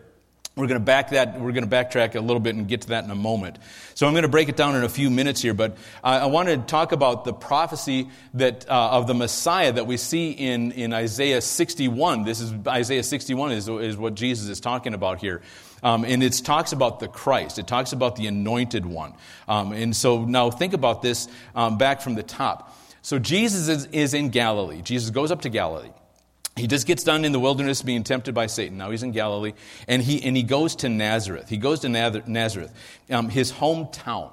We're 0.55 0.67
going 0.67 0.79
to 0.79 0.85
back 0.85 1.09
that. 1.09 1.37
We're 1.37 1.51
going 1.51 1.67
to 1.67 1.69
backtrack 1.69 2.15
a 2.15 2.21
little 2.21 2.39
bit 2.39 2.55
and 2.55 2.65
get 2.65 2.81
to 2.81 2.87
that 2.89 3.03
in 3.03 3.11
a 3.11 3.15
moment. 3.15 3.59
So 3.93 4.07
I'm 4.07 4.13
going 4.13 4.23
to 4.23 4.29
break 4.29 4.47
it 4.47 4.55
down 4.55 4.73
in 4.77 4.85
a 4.85 4.89
few 4.89 5.09
minutes 5.09 5.41
here, 5.41 5.53
but 5.53 5.75
I, 6.01 6.19
I 6.19 6.25
want 6.27 6.47
to 6.47 6.57
talk 6.57 6.93
about 6.93 7.25
the 7.25 7.33
prophecy 7.33 8.07
that 8.35 8.69
uh, 8.69 8.91
of 8.91 9.05
the 9.05 9.13
Messiah 9.13 9.73
that 9.73 9.85
we 9.85 9.97
see 9.97 10.31
in, 10.31 10.71
in 10.71 10.93
Isaiah 10.93 11.41
61. 11.41 12.23
This 12.23 12.39
is 12.39 12.53
Isaiah 12.65 13.03
61 13.03 13.51
is, 13.51 13.67
is 13.67 13.97
what 13.97 14.15
Jesus 14.15 14.47
is 14.47 14.61
talking 14.61 14.93
about 14.93 15.19
here. 15.19 15.41
Um, 15.83 16.05
and 16.05 16.23
it 16.23 16.31
talks 16.41 16.71
about 16.71 17.01
the 17.01 17.09
Christ. 17.09 17.59
It 17.59 17.67
talks 17.67 17.91
about 17.91 18.15
the 18.15 18.27
anointed 18.27 18.85
one. 18.85 19.13
Um, 19.49 19.73
and 19.73 19.93
so 19.93 20.23
now 20.23 20.51
think 20.51 20.73
about 20.73 21.01
this 21.01 21.27
um, 21.53 21.77
back 21.77 21.99
from 21.99 22.15
the 22.15 22.23
top. 22.23 22.73
So 23.01 23.19
Jesus 23.19 23.67
is, 23.67 23.85
is 23.87 24.13
in 24.13 24.29
Galilee. 24.29 24.81
Jesus 24.81 25.09
goes 25.09 25.31
up 25.31 25.41
to 25.41 25.49
Galilee. 25.49 25.91
He 26.55 26.67
just 26.67 26.87
gets 26.87 27.03
done 27.03 27.25
in 27.25 27.31
the 27.33 27.39
wilderness 27.39 27.81
being 27.81 28.03
tempted 28.03 28.33
by 28.33 28.47
Satan. 28.47 28.77
Now 28.77 28.91
he's 28.91 29.03
in 29.03 29.11
Galilee. 29.11 29.53
And 29.87 30.01
he, 30.01 30.23
and 30.23 30.37
he 30.37 30.43
goes 30.43 30.77
to 30.77 30.89
Nazareth. 30.89 31.49
He 31.49 31.57
goes 31.57 31.81
to 31.81 31.89
Nazareth, 31.89 32.73
um, 33.09 33.29
his 33.29 33.51
hometown, 33.51 34.31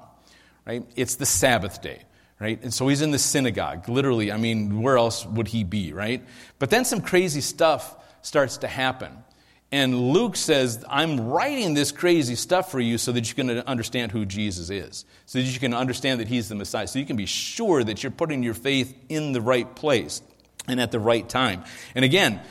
right? 0.65 0.85
It's 0.95 1.15
the 1.15 1.25
Sabbath 1.25 1.81
day 1.81 2.03
right? 2.39 2.61
And 2.61 2.73
so 2.73 2.89
he's 2.89 3.01
in 3.01 3.11
the 3.11 3.19
synagogue, 3.19 3.87
literally. 3.87 4.29
I 4.29 4.35
mean, 4.35 4.81
where 4.81 4.97
else 4.97 5.25
would 5.25 5.47
he 5.47 5.63
be, 5.63 5.93
right? 5.93 6.21
But 6.59 6.69
then 6.69 6.83
some 6.83 6.99
crazy 6.99 7.39
stuff 7.39 7.95
starts 8.21 8.57
to 8.57 8.67
happen. 8.67 9.23
And 9.71 10.11
Luke 10.11 10.35
says, 10.35 10.83
I'm 10.89 11.29
writing 11.29 11.73
this 11.73 11.93
crazy 11.93 12.35
stuff 12.35 12.69
for 12.69 12.81
you 12.81 12.97
so 12.97 13.13
that 13.13 13.29
you 13.29 13.33
can 13.33 13.49
understand 13.61 14.11
who 14.11 14.25
Jesus 14.25 14.69
is, 14.69 15.05
so 15.25 15.39
that 15.39 15.45
you 15.45 15.59
can 15.59 15.73
understand 15.73 16.19
that 16.19 16.27
he's 16.27 16.49
the 16.49 16.55
Messiah, 16.55 16.85
so 16.85 16.99
you 16.99 17.05
can 17.05 17.15
be 17.15 17.25
sure 17.25 17.81
that 17.81 18.03
you're 18.03 18.11
putting 18.11 18.43
your 18.43 18.53
faith 18.53 18.93
in 19.07 19.31
the 19.31 19.41
right 19.41 19.73
place 19.73 20.21
and 20.67 20.79
at 20.79 20.91
the 20.91 20.99
right 20.99 21.27
time. 21.27 21.63
And 21.95 22.05
again, 22.05 22.41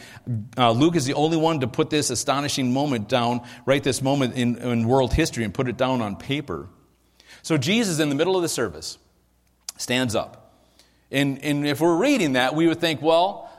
uh, 0.57 0.71
Luke 0.73 0.97
is 0.97 1.05
the 1.05 1.15
only 1.15 1.37
one 1.37 1.61
to 1.61 1.67
put 1.67 1.91
this 1.91 2.11
astonishing 2.11 2.73
moment 2.73 3.09
down, 3.09 3.43
write 3.67 3.83
this 3.83 4.03
moment 4.03 4.35
in, 4.35 4.57
in 4.57 4.87
world 4.87 5.13
history 5.13 5.45
and 5.45 5.53
put 5.53 5.69
it 5.69 5.77
down 5.77 6.01
on 6.01 6.17
paper. 6.17 6.69
So 7.43 7.57
Jesus, 7.57 7.99
in 7.99 8.09
the 8.09 8.15
middle 8.15 8.37
of 8.37 8.43
the 8.43 8.49
service, 8.49 8.99
stands 9.79 10.15
up. 10.15 10.55
And, 11.11 11.43
and 11.43 11.67
if 11.67 11.81
we're 11.81 11.97
reading 11.97 12.35
that, 12.35 12.55
we 12.55 12.67
would 12.67 12.81
think, 12.81 13.03
well, 13.03 13.51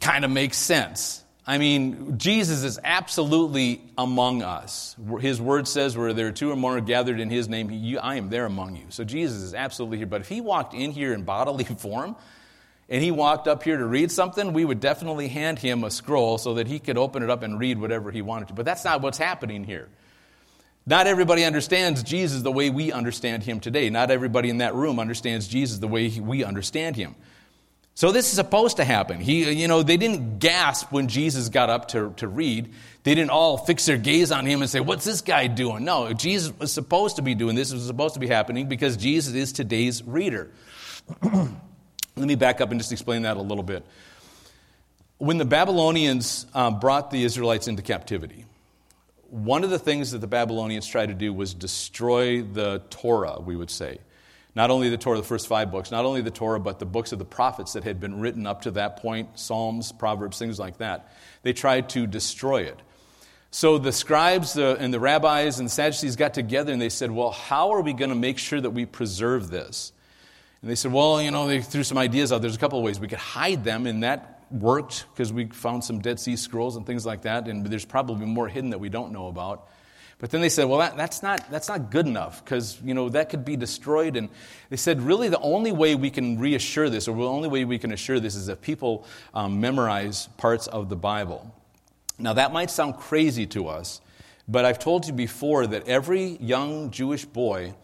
kind 0.00 0.24
of 0.24 0.30
makes 0.30 0.56
sense. 0.56 1.22
I 1.46 1.58
mean, 1.58 2.16
Jesus 2.16 2.64
is 2.64 2.80
absolutely 2.82 3.82
among 3.98 4.42
us. 4.42 4.96
His 5.20 5.40
word 5.40 5.68
says, 5.68 5.96
where 5.96 6.14
there 6.14 6.28
are 6.28 6.32
two 6.32 6.50
or 6.50 6.56
more 6.56 6.80
gathered 6.80 7.20
in 7.20 7.28
his 7.28 7.48
name, 7.48 7.98
I 8.00 8.16
am 8.16 8.30
there 8.30 8.46
among 8.46 8.76
you. 8.76 8.84
So 8.88 9.04
Jesus 9.04 9.42
is 9.42 9.52
absolutely 9.52 9.98
here. 9.98 10.06
But 10.06 10.22
if 10.22 10.28
he 10.28 10.40
walked 10.40 10.72
in 10.72 10.90
here 10.90 11.12
in 11.12 11.24
bodily 11.24 11.64
form, 11.78 12.16
and 12.88 13.02
he 13.02 13.10
walked 13.10 13.48
up 13.48 13.62
here 13.62 13.76
to 13.78 13.86
read 13.86 14.10
something, 14.10 14.52
we 14.52 14.64
would 14.64 14.80
definitely 14.80 15.28
hand 15.28 15.58
him 15.58 15.84
a 15.84 15.90
scroll 15.90 16.38
so 16.38 16.54
that 16.54 16.66
he 16.66 16.78
could 16.78 16.98
open 16.98 17.22
it 17.22 17.30
up 17.30 17.42
and 17.42 17.58
read 17.58 17.78
whatever 17.80 18.10
he 18.10 18.22
wanted 18.22 18.48
to. 18.48 18.54
But 18.54 18.64
that's 18.64 18.84
not 18.84 19.00
what's 19.00 19.18
happening 19.18 19.64
here. 19.64 19.88
Not 20.86 21.06
everybody 21.06 21.44
understands 21.44 22.02
Jesus 22.02 22.42
the 22.42 22.52
way 22.52 22.68
we 22.68 22.92
understand 22.92 23.42
him 23.42 23.58
today. 23.58 23.88
Not 23.88 24.10
everybody 24.10 24.50
in 24.50 24.58
that 24.58 24.74
room 24.74 24.98
understands 24.98 25.48
Jesus 25.48 25.78
the 25.78 25.88
way 25.88 26.08
we 26.20 26.44
understand 26.44 26.94
him. 26.94 27.14
So 27.96 28.10
this 28.10 28.26
is 28.26 28.32
supposed 28.34 28.78
to 28.78 28.84
happen. 28.84 29.20
He, 29.20 29.50
you 29.52 29.68
know, 29.68 29.82
they 29.82 29.96
didn't 29.96 30.40
gasp 30.40 30.90
when 30.90 31.08
Jesus 31.08 31.48
got 31.48 31.70
up 31.70 31.88
to, 31.88 32.12
to 32.16 32.28
read. 32.28 32.72
They 33.04 33.14
didn't 33.14 33.30
all 33.30 33.56
fix 33.56 33.86
their 33.86 33.96
gaze 33.96 34.32
on 34.32 34.44
him 34.44 34.62
and 34.62 34.70
say, 34.70 34.80
What's 34.80 35.04
this 35.04 35.20
guy 35.20 35.46
doing? 35.46 35.84
No, 35.84 36.12
Jesus 36.12 36.52
was 36.58 36.72
supposed 36.72 37.16
to 37.16 37.22
be 37.22 37.36
doing 37.36 37.54
this. 37.54 37.70
It 37.70 37.76
was 37.76 37.86
supposed 37.86 38.14
to 38.14 38.20
be 38.20 38.26
happening 38.26 38.68
because 38.68 38.96
Jesus 38.96 39.34
is 39.34 39.52
today's 39.52 40.02
reader. 40.02 40.50
Let 42.16 42.28
me 42.28 42.36
back 42.36 42.60
up 42.60 42.70
and 42.70 42.78
just 42.78 42.92
explain 42.92 43.22
that 43.22 43.36
a 43.36 43.42
little 43.42 43.64
bit. 43.64 43.84
When 45.18 45.38
the 45.38 45.44
Babylonians 45.44 46.46
um, 46.54 46.78
brought 46.78 47.10
the 47.10 47.24
Israelites 47.24 47.66
into 47.66 47.82
captivity, 47.82 48.44
one 49.30 49.64
of 49.64 49.70
the 49.70 49.80
things 49.80 50.12
that 50.12 50.18
the 50.18 50.28
Babylonians 50.28 50.86
tried 50.86 51.06
to 51.06 51.14
do 51.14 51.32
was 51.32 51.54
destroy 51.54 52.42
the 52.42 52.82
Torah, 52.90 53.40
we 53.40 53.56
would 53.56 53.70
say. 53.70 53.98
Not 54.54 54.70
only 54.70 54.88
the 54.88 54.96
Torah, 54.96 55.16
the 55.16 55.24
first 55.24 55.48
five 55.48 55.72
books, 55.72 55.90
not 55.90 56.04
only 56.04 56.20
the 56.20 56.30
Torah, 56.30 56.60
but 56.60 56.78
the 56.78 56.86
books 56.86 57.10
of 57.10 57.18
the 57.18 57.24
prophets 57.24 57.72
that 57.72 57.82
had 57.82 57.98
been 57.98 58.20
written 58.20 58.46
up 58.46 58.62
to 58.62 58.70
that 58.72 58.98
point 58.98 59.36
Psalms, 59.36 59.90
Proverbs, 59.90 60.38
things 60.38 60.60
like 60.60 60.78
that. 60.78 61.12
They 61.42 61.52
tried 61.52 61.88
to 61.90 62.06
destroy 62.06 62.62
it. 62.62 62.78
So 63.50 63.78
the 63.78 63.92
scribes 63.92 64.56
and 64.56 64.94
the 64.94 65.00
rabbis 65.00 65.58
and 65.58 65.66
the 65.66 65.70
Sadducees 65.70 66.14
got 66.14 66.34
together 66.34 66.72
and 66.72 66.80
they 66.80 66.88
said, 66.88 67.10
Well, 67.10 67.32
how 67.32 67.72
are 67.72 67.80
we 67.80 67.92
going 67.92 68.10
to 68.10 68.16
make 68.16 68.38
sure 68.38 68.60
that 68.60 68.70
we 68.70 68.86
preserve 68.86 69.50
this? 69.50 69.92
And 70.64 70.70
they 70.70 70.76
said, 70.76 70.92
Well, 70.94 71.20
you 71.20 71.30
know, 71.30 71.46
they 71.46 71.60
threw 71.60 71.84
some 71.84 71.98
ideas 71.98 72.32
out. 72.32 72.40
There's 72.40 72.56
a 72.56 72.58
couple 72.58 72.78
of 72.78 72.86
ways. 72.86 72.98
We 72.98 73.06
could 73.06 73.18
hide 73.18 73.64
them, 73.64 73.86
and 73.86 74.02
that 74.02 74.46
worked 74.50 75.04
because 75.12 75.30
we 75.30 75.44
found 75.44 75.84
some 75.84 75.98
Dead 75.98 76.18
Sea 76.18 76.36
Scrolls 76.36 76.76
and 76.76 76.86
things 76.86 77.04
like 77.04 77.20
that, 77.22 77.48
and 77.48 77.66
there's 77.66 77.84
probably 77.84 78.24
more 78.24 78.48
hidden 78.48 78.70
that 78.70 78.78
we 78.78 78.88
don't 78.88 79.12
know 79.12 79.26
about. 79.26 79.68
But 80.18 80.30
then 80.30 80.40
they 80.40 80.48
said, 80.48 80.64
well, 80.64 80.78
that, 80.78 80.96
that's, 80.96 81.22
not, 81.22 81.50
that's 81.50 81.68
not 81.68 81.90
good 81.90 82.06
enough 82.06 82.42
because, 82.42 82.80
you 82.82 82.94
know, 82.94 83.10
that 83.10 83.28
could 83.28 83.44
be 83.44 83.56
destroyed. 83.56 84.16
And 84.16 84.30
they 84.70 84.78
said, 84.78 85.02
really, 85.02 85.28
the 85.28 85.40
only 85.40 85.70
way 85.70 85.96
we 85.96 86.08
can 86.08 86.38
reassure 86.38 86.88
this, 86.88 87.08
or 87.08 87.14
the 87.14 87.28
only 87.28 87.50
way 87.50 87.66
we 87.66 87.78
can 87.78 87.92
assure 87.92 88.18
this, 88.18 88.34
is 88.34 88.48
if 88.48 88.62
people 88.62 89.04
um, 89.34 89.60
memorize 89.60 90.30
parts 90.38 90.66
of 90.66 90.88
the 90.88 90.96
Bible. 90.96 91.54
Now, 92.18 92.32
that 92.32 92.54
might 92.54 92.70
sound 92.70 92.96
crazy 92.96 93.44
to 93.48 93.68
us, 93.68 94.00
but 94.48 94.64
I've 94.64 94.78
told 94.78 95.06
you 95.06 95.12
before 95.12 95.66
that 95.66 95.88
every 95.88 96.38
young 96.40 96.90
Jewish 96.90 97.26
boy 97.26 97.74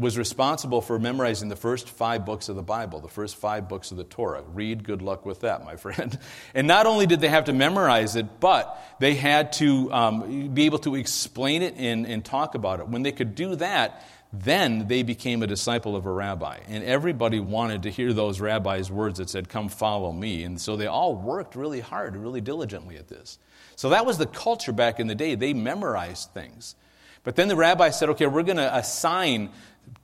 was 0.00 0.18
responsible 0.18 0.80
for 0.80 0.98
memorizing 0.98 1.48
the 1.48 1.56
first 1.56 1.88
five 1.88 2.24
books 2.24 2.48
of 2.48 2.56
the 2.56 2.62
Bible, 2.62 3.00
the 3.00 3.08
first 3.08 3.36
five 3.36 3.68
books 3.68 3.90
of 3.90 3.96
the 3.96 4.04
Torah. 4.04 4.42
Read, 4.42 4.84
good 4.84 5.02
luck 5.02 5.26
with 5.26 5.40
that, 5.40 5.64
my 5.64 5.76
friend. 5.76 6.18
And 6.54 6.66
not 6.66 6.86
only 6.86 7.06
did 7.06 7.20
they 7.20 7.28
have 7.28 7.44
to 7.44 7.52
memorize 7.52 8.16
it, 8.16 8.40
but 8.40 8.78
they 9.00 9.14
had 9.14 9.52
to 9.54 9.92
um, 9.92 10.48
be 10.54 10.66
able 10.66 10.78
to 10.80 10.94
explain 10.94 11.62
it 11.62 11.74
and, 11.76 12.06
and 12.06 12.24
talk 12.24 12.54
about 12.54 12.80
it. 12.80 12.88
When 12.88 13.02
they 13.02 13.12
could 13.12 13.34
do 13.34 13.56
that, 13.56 14.04
then 14.32 14.88
they 14.88 15.02
became 15.02 15.42
a 15.42 15.46
disciple 15.46 15.96
of 15.96 16.06
a 16.06 16.10
rabbi. 16.10 16.58
And 16.68 16.84
everybody 16.84 17.40
wanted 17.40 17.84
to 17.84 17.90
hear 17.90 18.12
those 18.12 18.40
rabbis' 18.40 18.90
words 18.90 19.18
that 19.18 19.30
said, 19.30 19.48
Come 19.48 19.68
follow 19.68 20.12
me. 20.12 20.42
And 20.42 20.60
so 20.60 20.76
they 20.76 20.86
all 20.86 21.14
worked 21.14 21.54
really 21.54 21.80
hard, 21.80 22.16
really 22.16 22.40
diligently 22.40 22.96
at 22.96 23.08
this. 23.08 23.38
So 23.76 23.90
that 23.90 24.06
was 24.06 24.18
the 24.18 24.26
culture 24.26 24.72
back 24.72 25.00
in 25.00 25.06
the 25.06 25.14
day. 25.14 25.34
They 25.34 25.54
memorized 25.54 26.32
things. 26.32 26.74
But 27.22 27.36
then 27.36 27.48
the 27.48 27.56
rabbi 27.56 27.90
said, 27.90 28.08
Okay, 28.10 28.26
we're 28.26 28.42
going 28.42 28.56
to 28.56 28.76
assign 28.76 29.50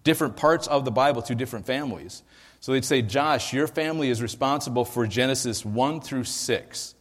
different 0.05 0.37
parts 0.37 0.67
of 0.67 0.85
the 0.85 0.91
Bible 0.91 1.23
to 1.23 1.35
different 1.35 1.67
families. 1.67 2.23
So 2.61 2.73
they'd 2.73 2.85
say, 2.85 3.03
Josh, 3.03 3.53
your 3.53 3.67
family 3.67 4.09
is 4.09 4.23
responsible 4.23 4.85
for 4.85 5.07
Genesis 5.07 5.65
1 5.65 6.01
through 6.01 6.25
6. 6.25 6.95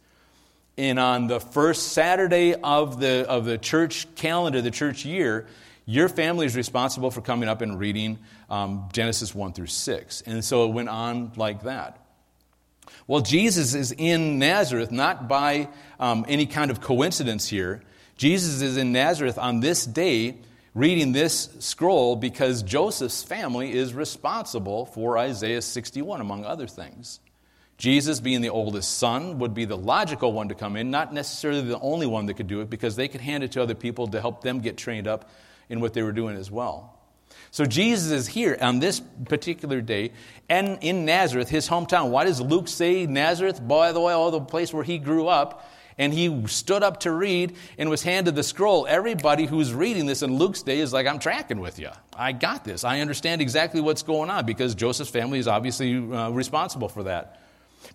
And 0.78 0.98
on 0.98 1.26
the 1.26 1.38
first 1.38 1.92
Saturday 1.92 2.54
of 2.54 2.98
the, 2.98 3.28
of 3.28 3.44
the 3.44 3.58
church 3.58 4.12
calendar, 4.14 4.60
the 4.60 4.70
church 4.70 5.04
year, 5.04 5.46
your 5.84 6.08
family 6.08 6.46
is 6.46 6.56
responsible 6.56 7.10
for 7.10 7.20
coming 7.20 7.48
up 7.48 7.60
and 7.60 7.78
reading 7.78 8.18
um, 8.48 8.88
Genesis 8.92 9.34
1 9.34 9.52
through 9.52 9.66
6. 9.66 10.22
And 10.22 10.44
so 10.44 10.68
it 10.68 10.72
went 10.72 10.88
on 10.88 11.32
like 11.36 11.62
that. 11.64 11.98
Well, 13.06 13.20
Jesus 13.20 13.74
is 13.74 13.92
in 13.92 14.38
Nazareth 14.38 14.90
not 14.90 15.28
by 15.28 15.68
um, 15.98 16.24
any 16.28 16.46
kind 16.46 16.70
of 16.70 16.80
coincidence 16.80 17.48
here. 17.48 17.82
Jesus 18.16 18.62
is 18.62 18.76
in 18.76 18.92
Nazareth 18.92 19.38
on 19.38 19.60
this 19.60 19.84
day 19.84 20.38
reading 20.74 21.12
this 21.12 21.50
scroll 21.58 22.16
because 22.16 22.62
Joseph's 22.62 23.22
family 23.22 23.72
is 23.72 23.94
responsible 23.94 24.86
for 24.86 25.18
Isaiah 25.18 25.62
61, 25.62 26.20
among 26.20 26.44
other 26.44 26.66
things. 26.66 27.20
Jesus, 27.76 28.20
being 28.20 28.40
the 28.40 28.48
oldest 28.48 28.96
son, 28.98 29.38
would 29.40 29.54
be 29.54 29.64
the 29.64 29.76
logical 29.76 30.32
one 30.32 30.48
to 30.48 30.54
come 30.54 30.76
in, 30.76 30.90
not 30.90 31.12
necessarily 31.12 31.62
the 31.62 31.80
only 31.80 32.06
one 32.06 32.26
that 32.26 32.34
could 32.34 32.46
do 32.46 32.60
it, 32.60 32.70
because 32.70 32.96
they 32.96 33.08
could 33.08 33.20
hand 33.20 33.42
it 33.42 33.52
to 33.52 33.62
other 33.62 33.74
people 33.74 34.06
to 34.08 34.20
help 34.20 34.42
them 34.42 34.60
get 34.60 34.76
trained 34.76 35.08
up 35.08 35.30
in 35.68 35.80
what 35.80 35.92
they 35.92 36.02
were 36.02 36.12
doing 36.12 36.36
as 36.36 36.50
well. 36.50 36.98
So 37.50 37.66
Jesus 37.66 38.10
is 38.10 38.28
here 38.28 38.56
on 38.60 38.78
this 38.78 39.00
particular 39.26 39.80
day 39.80 40.12
and 40.48 40.78
in 40.80 41.04
Nazareth, 41.04 41.48
his 41.48 41.68
hometown. 41.68 42.10
Why 42.10 42.24
does 42.24 42.40
Luke 42.40 42.68
say 42.68 43.06
Nazareth? 43.06 43.66
By 43.66 43.92
the 43.92 44.00
way, 44.00 44.12
all 44.12 44.30
the 44.30 44.40
place 44.40 44.72
where 44.72 44.84
he 44.84 44.98
grew 44.98 45.26
up 45.26 45.68
and 45.98 46.12
he 46.12 46.46
stood 46.46 46.82
up 46.82 47.00
to 47.00 47.10
read 47.10 47.54
and 47.78 47.90
was 47.90 48.02
handed 48.02 48.34
the 48.34 48.42
scroll. 48.42 48.86
Everybody 48.86 49.46
who's 49.46 49.72
reading 49.74 50.06
this 50.06 50.22
in 50.22 50.36
Luke's 50.36 50.62
day 50.62 50.80
is 50.80 50.92
like, 50.92 51.06
I'm 51.06 51.18
tracking 51.18 51.60
with 51.60 51.78
you. 51.78 51.90
I 52.16 52.32
got 52.32 52.64
this. 52.64 52.84
I 52.84 53.00
understand 53.00 53.40
exactly 53.40 53.80
what's 53.80 54.02
going 54.02 54.30
on 54.30 54.46
because 54.46 54.74
Joseph's 54.74 55.10
family 55.10 55.38
is 55.38 55.48
obviously 55.48 55.96
uh, 55.96 56.30
responsible 56.30 56.88
for 56.88 57.04
that. 57.04 57.40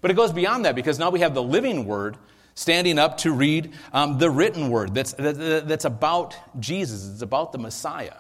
But 0.02 0.12
it 0.12 0.16
goes 0.16 0.32
beyond 0.32 0.66
that 0.66 0.76
because 0.76 1.00
now 1.00 1.10
we 1.10 1.22
have 1.22 1.34
the 1.34 1.44
living 1.44 1.86
word 1.86 2.18
standing 2.56 2.98
up 2.98 3.18
to 3.20 3.32
read 3.32 3.74
um, 3.94 4.18
the 4.18 4.30
written 4.30 4.70
word 4.70 4.94
that's, 4.94 5.14
that, 5.14 5.68
that's 5.68 5.86
about 5.86 6.36
Jesus, 6.60 7.08
it's 7.14 7.22
about 7.22 7.52
the 7.52 7.60
Messiah. 7.60 8.14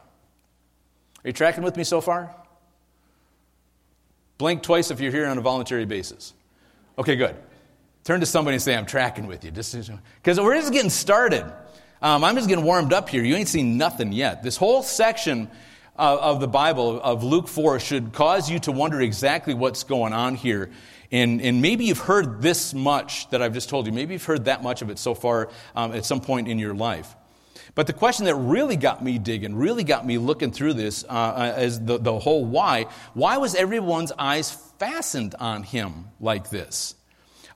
Are 1.24 1.27
you 1.27 1.34
tracking 1.34 1.63
with 1.63 1.75
me 1.75 1.84
so 1.84 2.01
far? 2.01 2.34
Blink 4.38 4.62
twice 4.62 4.91
if 4.91 5.00
you're 5.00 5.12
here 5.12 5.25
on 5.25 5.38
a 5.38 5.41
voluntary 5.41 5.86
basis. 5.86 6.34
Okay, 6.98 7.15
good. 7.15 7.36
Turn 8.07 8.21
to 8.21 8.25
somebody 8.25 8.55
and 8.55 8.63
say, 8.63 8.73
I'm 8.73 8.85
tracking 8.85 9.27
with 9.27 9.43
you. 9.43 9.51
Because 9.51 10.39
we're 10.39 10.55
just 10.55 10.71
getting 10.71 10.89
started. 10.89 11.43
Um, 12.01 12.23
I'm 12.23 12.35
just 12.37 12.47
getting 12.47 12.63
warmed 12.63 12.93
up 12.93 13.09
here. 13.09 13.21
You 13.21 13.35
ain't 13.35 13.49
seen 13.49 13.77
nothing 13.77 14.13
yet. 14.13 14.43
This 14.43 14.55
whole 14.55 14.81
section 14.81 15.49
uh, 15.99 16.17
of 16.21 16.39
the 16.39 16.47
Bible, 16.47 17.01
of 17.01 17.25
Luke 17.25 17.49
4, 17.49 17.81
should 17.81 18.13
cause 18.13 18.49
you 18.49 18.59
to 18.59 18.71
wonder 18.71 19.01
exactly 19.01 19.53
what's 19.53 19.83
going 19.83 20.13
on 20.13 20.35
here. 20.35 20.69
And, 21.11 21.41
and 21.41 21.61
maybe 21.61 21.83
you've 21.83 21.97
heard 21.97 22.41
this 22.41 22.73
much 22.73 23.29
that 23.31 23.41
I've 23.41 23.53
just 23.53 23.67
told 23.67 23.87
you. 23.87 23.91
Maybe 23.91 24.13
you've 24.13 24.23
heard 24.23 24.45
that 24.45 24.63
much 24.63 24.81
of 24.81 24.89
it 24.89 24.99
so 24.99 25.13
far 25.13 25.49
um, 25.75 25.91
at 25.91 26.05
some 26.05 26.21
point 26.21 26.47
in 26.47 26.59
your 26.59 26.73
life. 26.73 27.13
But 27.75 27.87
the 27.87 27.93
question 27.93 28.23
that 28.27 28.35
really 28.35 28.77
got 28.77 29.03
me 29.03 29.19
digging, 29.19 29.53
really 29.53 29.83
got 29.83 30.05
me 30.05 30.17
looking 30.17 30.51
through 30.51 30.75
this, 30.75 31.03
uh, 31.03 31.55
uh 31.57 31.59
is 31.59 31.83
the, 31.83 31.97
the 31.97 32.17
whole 32.17 32.45
why. 32.45 32.85
Why 33.13 33.35
was 33.35 33.53
everyone's 33.53 34.13
eyes 34.17 34.49
fastened 34.79 35.35
on 35.41 35.63
him 35.63 36.05
like 36.21 36.49
this? 36.49 36.95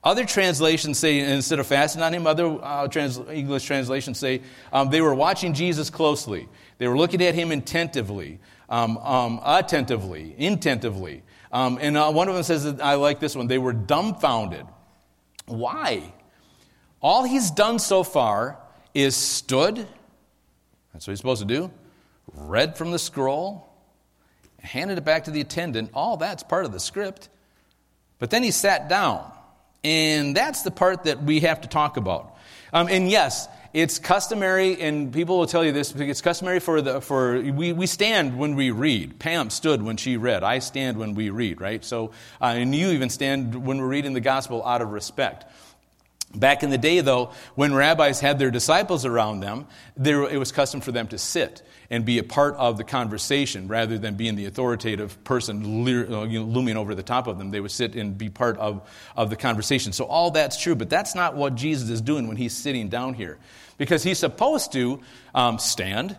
Other 0.04 0.24
translations 0.24 0.98
say, 0.98 1.20
instead 1.20 1.60
of 1.60 1.66
fasting 1.68 2.02
on 2.02 2.12
him, 2.12 2.26
other 2.26 2.58
uh, 2.60 2.88
trans- 2.88 3.20
English 3.30 3.64
translations 3.64 4.18
say 4.18 4.42
um, 4.72 4.90
they 4.90 5.00
were 5.00 5.14
watching 5.14 5.54
Jesus 5.54 5.90
closely. 5.90 6.48
They 6.78 6.88
were 6.88 6.98
looking 6.98 7.22
at 7.22 7.36
him 7.36 7.52
attentively, 7.52 8.40
um, 8.68 8.98
um, 8.98 9.40
attentively, 9.44 10.34
intentively. 10.36 11.22
Um, 11.52 11.78
and 11.80 11.96
uh, 11.96 12.10
one 12.10 12.28
of 12.28 12.34
them 12.34 12.42
says, 12.42 12.66
I 12.80 12.94
like 12.94 13.20
this 13.20 13.36
one, 13.36 13.46
they 13.46 13.58
were 13.58 13.72
dumbfounded. 13.72 14.66
Why? 15.46 16.12
All 17.00 17.22
he's 17.22 17.52
done 17.52 17.78
so 17.78 18.02
far 18.02 18.58
is 18.94 19.14
stood, 19.14 19.76
that's 20.92 21.06
what 21.06 21.12
he's 21.12 21.18
supposed 21.18 21.42
to 21.42 21.46
do, 21.46 21.70
read 22.32 22.76
from 22.76 22.90
the 22.90 22.98
scroll, 22.98 23.68
handed 24.58 24.98
it 24.98 25.04
back 25.04 25.24
to 25.24 25.30
the 25.30 25.40
attendant. 25.40 25.90
All 25.94 26.16
that's 26.16 26.42
part 26.42 26.64
of 26.64 26.72
the 26.72 26.80
script. 26.80 27.28
But 28.18 28.30
then 28.30 28.42
he 28.42 28.50
sat 28.50 28.88
down. 28.88 29.30
And 29.84 30.36
that's 30.36 30.62
the 30.62 30.70
part 30.70 31.04
that 31.04 31.22
we 31.22 31.40
have 31.40 31.62
to 31.62 31.68
talk 31.68 31.96
about. 31.96 32.36
Um, 32.72 32.88
and 32.88 33.10
yes, 33.10 33.48
it's 33.72 33.98
customary, 33.98 34.80
and 34.80 35.12
people 35.12 35.38
will 35.38 35.46
tell 35.46 35.64
you 35.64 35.72
this, 35.72 35.94
it's 35.94 36.20
customary 36.20 36.60
for 36.60 36.82
the, 36.82 37.00
for, 37.00 37.40
we, 37.40 37.72
we 37.72 37.86
stand 37.86 38.38
when 38.38 38.54
we 38.54 38.70
read. 38.70 39.18
Pam 39.18 39.48
stood 39.50 39.82
when 39.82 39.96
she 39.96 40.16
read. 40.16 40.42
I 40.42 40.58
stand 40.58 40.98
when 40.98 41.14
we 41.14 41.30
read, 41.30 41.60
right? 41.60 41.82
So, 41.82 42.10
uh, 42.40 42.54
and 42.56 42.74
you 42.74 42.90
even 42.90 43.08
stand 43.08 43.66
when 43.66 43.78
we're 43.78 43.88
reading 43.88 44.12
the 44.12 44.20
gospel 44.20 44.64
out 44.64 44.82
of 44.82 44.90
respect. 44.92 45.46
Back 46.34 46.62
in 46.62 46.70
the 46.70 46.78
day, 46.78 47.00
though, 47.00 47.32
when 47.56 47.74
rabbis 47.74 48.20
had 48.20 48.38
their 48.38 48.50
disciples 48.50 49.04
around 49.04 49.40
them, 49.40 49.66
there, 49.96 50.22
it 50.22 50.38
was 50.38 50.50
custom 50.50 50.80
for 50.80 50.90
them 50.90 51.08
to 51.08 51.18
sit 51.18 51.62
and 51.90 52.06
be 52.06 52.18
a 52.18 52.24
part 52.24 52.54
of 52.56 52.78
the 52.78 52.84
conversation 52.84 53.68
rather 53.68 53.98
than 53.98 54.14
being 54.14 54.34
the 54.34 54.46
authoritative 54.46 55.22
person 55.24 55.62
uh, 55.62 56.22
looming 56.24 56.78
over 56.78 56.94
the 56.94 57.02
top 57.02 57.26
of 57.26 57.36
them. 57.36 57.50
They 57.50 57.60
would 57.60 57.70
sit 57.70 57.94
and 57.96 58.16
be 58.16 58.30
part 58.30 58.56
of, 58.56 58.88
of 59.14 59.28
the 59.28 59.36
conversation. 59.36 59.92
So, 59.92 60.04
all 60.06 60.30
that's 60.30 60.60
true, 60.60 60.74
but 60.74 60.88
that's 60.88 61.14
not 61.14 61.36
what 61.36 61.54
Jesus 61.54 61.90
is 61.90 62.00
doing 62.00 62.28
when 62.28 62.38
he's 62.38 62.56
sitting 62.56 62.88
down 62.88 63.12
here. 63.12 63.38
Because 63.76 64.02
he's 64.02 64.18
supposed 64.18 64.72
to 64.72 65.00
um, 65.34 65.58
stand, 65.58 66.16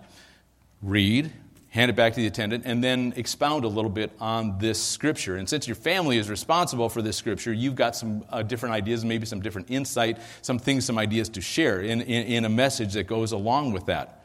read, 0.84 1.32
hand 1.74 1.90
it 1.90 1.96
back 1.96 2.14
to 2.14 2.22
the 2.22 2.28
attendant, 2.28 2.64
and 2.66 2.84
then 2.84 3.14
expound 3.16 3.66
a 3.66 3.68
little 3.68 3.90
bit 3.90 4.12
on 4.20 4.58
this 4.60 4.82
scripture. 4.82 5.36
And 5.36 5.50
since 5.50 5.68
your 5.68 5.76
family 5.76 6.18
is 6.18 6.30
responsible 6.30 6.88
for 6.88 7.02
this 7.02 7.18
scripture, 7.18 7.52
you've 7.52 7.76
got 7.76 7.96
some 7.96 8.24
uh, 8.30 8.44
different 8.44 8.76
ideas, 8.76 9.04
maybe 9.04 9.26
some 9.26 9.42
different 9.42 9.70
insight, 9.70 10.20
some 10.42 10.60
things, 10.60 10.86
some 10.86 10.98
ideas 10.98 11.30
to 11.30 11.42
share 11.42 11.82
in, 11.82 12.02
in, 12.02 12.28
in, 12.28 12.46
a 12.46 12.50
message 12.50 12.94
that 12.94 13.08
goes 13.08 13.32
along 13.32 13.74
with 13.74 13.88
that. 13.88 14.24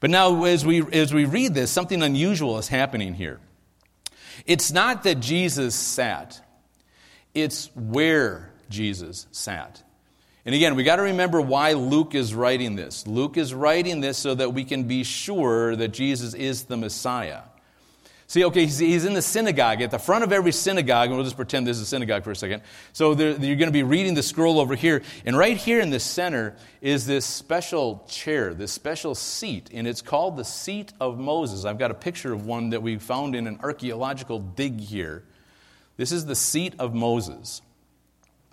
But 0.00 0.10
now, 0.10 0.44
as 0.44 0.64
we, 0.66 0.82
as 0.92 1.14
we 1.14 1.24
read 1.24 1.54
this, 1.54 1.70
something 1.70 2.02
unusual 2.02 2.58
is 2.58 2.68
happening 2.68 3.14
here. 3.14 3.40
It's 4.46 4.70
not 4.70 5.02
that 5.04 5.20
Jesus 5.20 5.74
sat 5.74 6.42
it's 7.34 7.74
where 7.74 8.52
Jesus 8.68 9.26
sat. 9.32 9.82
And 10.44 10.54
again, 10.54 10.74
we 10.74 10.82
got 10.82 10.96
to 10.96 11.02
remember 11.02 11.40
why 11.40 11.74
Luke 11.74 12.14
is 12.14 12.34
writing 12.34 12.74
this. 12.74 13.06
Luke 13.06 13.36
is 13.36 13.54
writing 13.54 14.00
this 14.00 14.18
so 14.18 14.34
that 14.34 14.52
we 14.52 14.64
can 14.64 14.84
be 14.84 15.04
sure 15.04 15.76
that 15.76 15.88
Jesus 15.88 16.34
is 16.34 16.64
the 16.64 16.76
Messiah. 16.76 17.42
See, 18.26 18.46
okay, 18.46 18.64
he's, 18.64 19.04
in 19.04 19.12
the 19.12 19.20
synagogue, 19.20 19.82
at 19.82 19.90
the 19.90 19.98
front 19.98 20.24
of 20.24 20.32
every 20.32 20.52
synagogue, 20.52 21.08
and 21.08 21.16
we'll 21.16 21.24
just 21.24 21.36
pretend 21.36 21.66
this 21.66 21.76
is 21.76 21.82
a 21.82 21.86
synagogue 21.86 22.24
for 22.24 22.30
a 22.30 22.36
second. 22.36 22.62
So 22.94 23.12
you're 23.12 23.36
going 23.36 23.58
to 23.66 23.70
be 23.70 23.82
reading 23.82 24.14
the 24.14 24.22
scroll 24.22 24.58
over 24.58 24.74
here, 24.74 25.02
and 25.26 25.36
right 25.36 25.54
here 25.54 25.80
in 25.80 25.90
the 25.90 26.00
center 26.00 26.56
is 26.80 27.06
this 27.06 27.26
special 27.26 28.06
chair, 28.08 28.54
this 28.54 28.72
special 28.72 29.14
seat, 29.14 29.68
and 29.70 29.86
it's 29.86 30.00
called 30.00 30.38
the 30.38 30.46
seat 30.46 30.94
of 30.98 31.18
Moses. 31.18 31.66
I've 31.66 31.78
got 31.78 31.90
a 31.90 31.94
picture 31.94 32.32
of 32.32 32.46
one 32.46 32.70
that 32.70 32.82
we 32.82 32.96
found 32.96 33.36
in 33.36 33.46
an 33.46 33.60
archaeological 33.62 34.38
dig 34.38 34.80
here. 34.80 35.24
This 35.98 36.10
is 36.10 36.24
the 36.24 36.34
seat 36.34 36.74
of 36.78 36.94
Moses. 36.94 37.60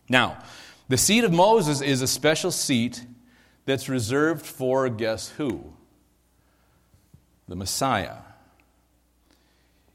Now, 0.10 0.44
the 0.90 0.98
seat 0.98 1.24
of 1.24 1.32
Moses 1.32 1.82
is 1.82 2.02
a 2.02 2.08
special 2.08 2.52
seat 2.52 3.06
that's 3.66 3.88
reserved 3.88 4.46
for 4.46 4.90
guess 4.90 5.30
who? 5.30 5.72
The 7.48 7.56
Messiah. 7.56 8.18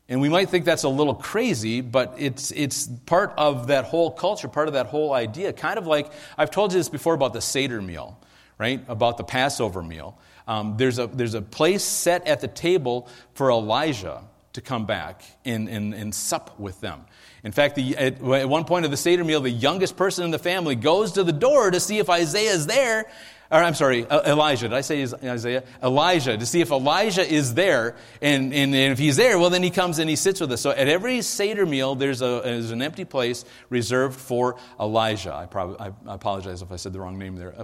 And 0.08 0.20
we 0.20 0.28
might 0.28 0.50
think 0.50 0.64
that's 0.64 0.84
a 0.84 0.88
little 0.88 1.14
crazy, 1.14 1.80
but 1.80 2.14
it's, 2.18 2.50
it's 2.52 2.86
part 3.06 3.32
of 3.36 3.68
that 3.68 3.86
whole 3.86 4.10
culture, 4.10 4.48
part 4.48 4.68
of 4.68 4.74
that 4.74 4.86
whole 4.86 5.12
idea. 5.12 5.52
Kind 5.52 5.78
of 5.78 5.86
like 5.86 6.12
I've 6.38 6.50
told 6.50 6.72
you 6.72 6.78
this 6.78 6.88
before 6.88 7.14
about 7.14 7.32
the 7.32 7.40
Seder 7.40 7.82
meal, 7.82 8.18
right? 8.58 8.84
About 8.86 9.16
the 9.16 9.24
Passover 9.24 9.82
meal. 9.82 10.18
Um, 10.46 10.76
there's, 10.76 10.98
a, 10.98 11.06
there's 11.06 11.34
a 11.34 11.42
place 11.42 11.82
set 11.82 12.26
at 12.26 12.40
the 12.40 12.48
table 12.48 13.08
for 13.32 13.50
Elijah 13.50 14.22
to 14.54 14.60
come 14.60 14.86
back 14.86 15.22
and, 15.44 15.68
and, 15.68 15.94
and 15.94 16.14
sup 16.14 16.58
with 16.58 16.80
them. 16.80 17.04
In 17.42 17.52
fact, 17.52 17.74
the, 17.74 17.96
at, 17.96 18.22
at 18.22 18.48
one 18.48 18.64
point 18.64 18.84
of 18.84 18.90
the 18.90 18.96
Seder 18.96 19.24
meal, 19.24 19.40
the 19.40 19.50
youngest 19.50 19.96
person 19.96 20.24
in 20.24 20.30
the 20.30 20.38
family 20.38 20.76
goes 20.76 21.12
to 21.12 21.24
the 21.24 21.32
door 21.32 21.70
to 21.70 21.78
see 21.78 21.98
if 21.98 22.08
Isaiah 22.08 22.52
is 22.52 22.66
there, 22.66 23.06
or 23.50 23.58
I'm 23.58 23.74
sorry, 23.74 24.06
Elijah. 24.08 24.68
Did 24.68 24.76
I 24.76 24.80
say 24.80 25.02
Isaiah? 25.02 25.64
Elijah, 25.82 26.38
to 26.38 26.46
see 26.46 26.60
if 26.60 26.70
Elijah 26.70 27.28
is 27.28 27.54
there. 27.54 27.96
And, 28.22 28.54
and, 28.54 28.74
and, 28.74 28.92
if 28.92 28.98
he's 28.98 29.16
there, 29.16 29.38
well, 29.38 29.50
then 29.50 29.62
he 29.62 29.70
comes 29.70 29.98
and 29.98 30.08
he 30.08 30.16
sits 30.16 30.40
with 30.40 30.50
us. 30.52 30.60
So 30.60 30.70
at 30.70 30.88
every 30.88 31.20
Seder 31.20 31.66
meal, 31.66 31.94
there's, 31.94 32.22
a, 32.22 32.40
there's 32.42 32.70
an 32.70 32.80
empty 32.80 33.04
place 33.04 33.44
reserved 33.68 34.18
for 34.18 34.56
Elijah. 34.80 35.34
I, 35.34 35.46
probably, 35.46 35.78
I 35.78 35.92
apologize 36.06 36.62
if 36.62 36.72
I 36.72 36.76
said 36.76 36.92
the 36.92 37.00
wrong 37.00 37.18
name 37.18 37.36
there. 37.36 37.54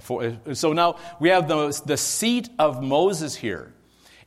So 0.55 0.73
now 0.73 0.97
we 1.19 1.31
have 1.31 1.49
the, 1.49 1.83
the 1.87 1.97
seat 1.97 2.51
of 2.59 2.83
Moses 2.83 3.35
here. 3.35 3.73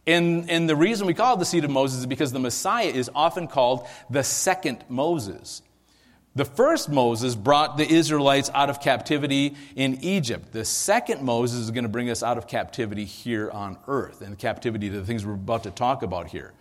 And, 0.05 0.50
and 0.50 0.69
the 0.69 0.75
reason 0.75 1.07
we 1.07 1.13
call 1.13 1.36
it 1.36 1.39
the 1.39 1.45
seed 1.45 1.63
of 1.63 1.72
Moses 1.72 2.00
is 2.01 2.05
because 2.05 2.31
the 2.31 2.39
Messiah 2.39 2.88
is 2.88 3.10
often 3.15 3.48
called 3.48 3.88
the 4.10 4.24
second 4.24 4.83
Moses. 4.89 5.62
The 6.36 6.45
first 6.45 6.89
Moses 6.89 7.36
brought 7.36 7.77
the 7.77 7.88
Israelites 7.88 8.50
out 8.53 8.69
of 8.69 8.81
captivity 8.81 9.55
in 9.75 10.00
Egypt. 10.01 10.51
The 10.51 10.65
second 10.65 11.22
Moses 11.22 11.60
is 11.60 11.72
going 11.72 11.83
to 11.83 11.89
bring 11.89 12.10
us 12.10 12.24
out 12.24 12.39
of 12.39 12.48
captivity 12.48 13.05
here 13.05 13.51
on 13.51 13.77
earth, 13.88 14.22
and 14.22 14.38
captivity 14.38 14.89
to 14.89 15.00
the 15.00 15.05
things 15.05 15.25
we're 15.25 15.33
about 15.33 15.63
to 15.63 15.72
talk 15.72 16.01
about 16.01 16.27
here. 16.27 16.51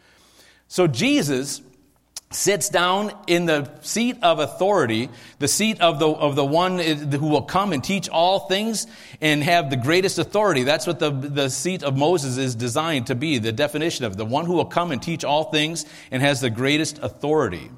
So 0.68 0.86
Jesus 0.86 1.62
sits 2.34 2.68
down 2.68 3.12
in 3.26 3.46
the 3.46 3.70
seat 3.80 4.18
of 4.22 4.38
authority, 4.38 5.08
the 5.38 5.48
seat 5.48 5.80
of 5.80 5.98
the, 5.98 6.08
of 6.08 6.36
the 6.36 6.44
one 6.44 6.78
who 6.78 7.28
will 7.28 7.42
come 7.42 7.72
and 7.72 7.82
teach 7.82 8.08
all 8.08 8.40
things 8.40 8.86
and 9.20 9.42
have 9.42 9.70
the 9.70 9.76
greatest 9.76 10.18
authority. 10.18 10.62
That's 10.64 10.86
what 10.86 10.98
the, 10.98 11.10
the 11.10 11.48
seat 11.48 11.82
of 11.82 11.96
Moses 11.96 12.36
is 12.38 12.54
designed 12.54 13.08
to 13.08 13.14
be, 13.14 13.38
the 13.38 13.52
definition 13.52 14.04
of 14.04 14.16
the 14.16 14.24
one 14.24 14.46
who 14.46 14.54
will 14.54 14.64
come 14.64 14.90
and 14.90 15.02
teach 15.02 15.24
all 15.24 15.44
things 15.44 15.84
and 16.10 16.22
has 16.22 16.40
the 16.40 16.50
greatest 16.50 16.98
authority. 17.02 17.70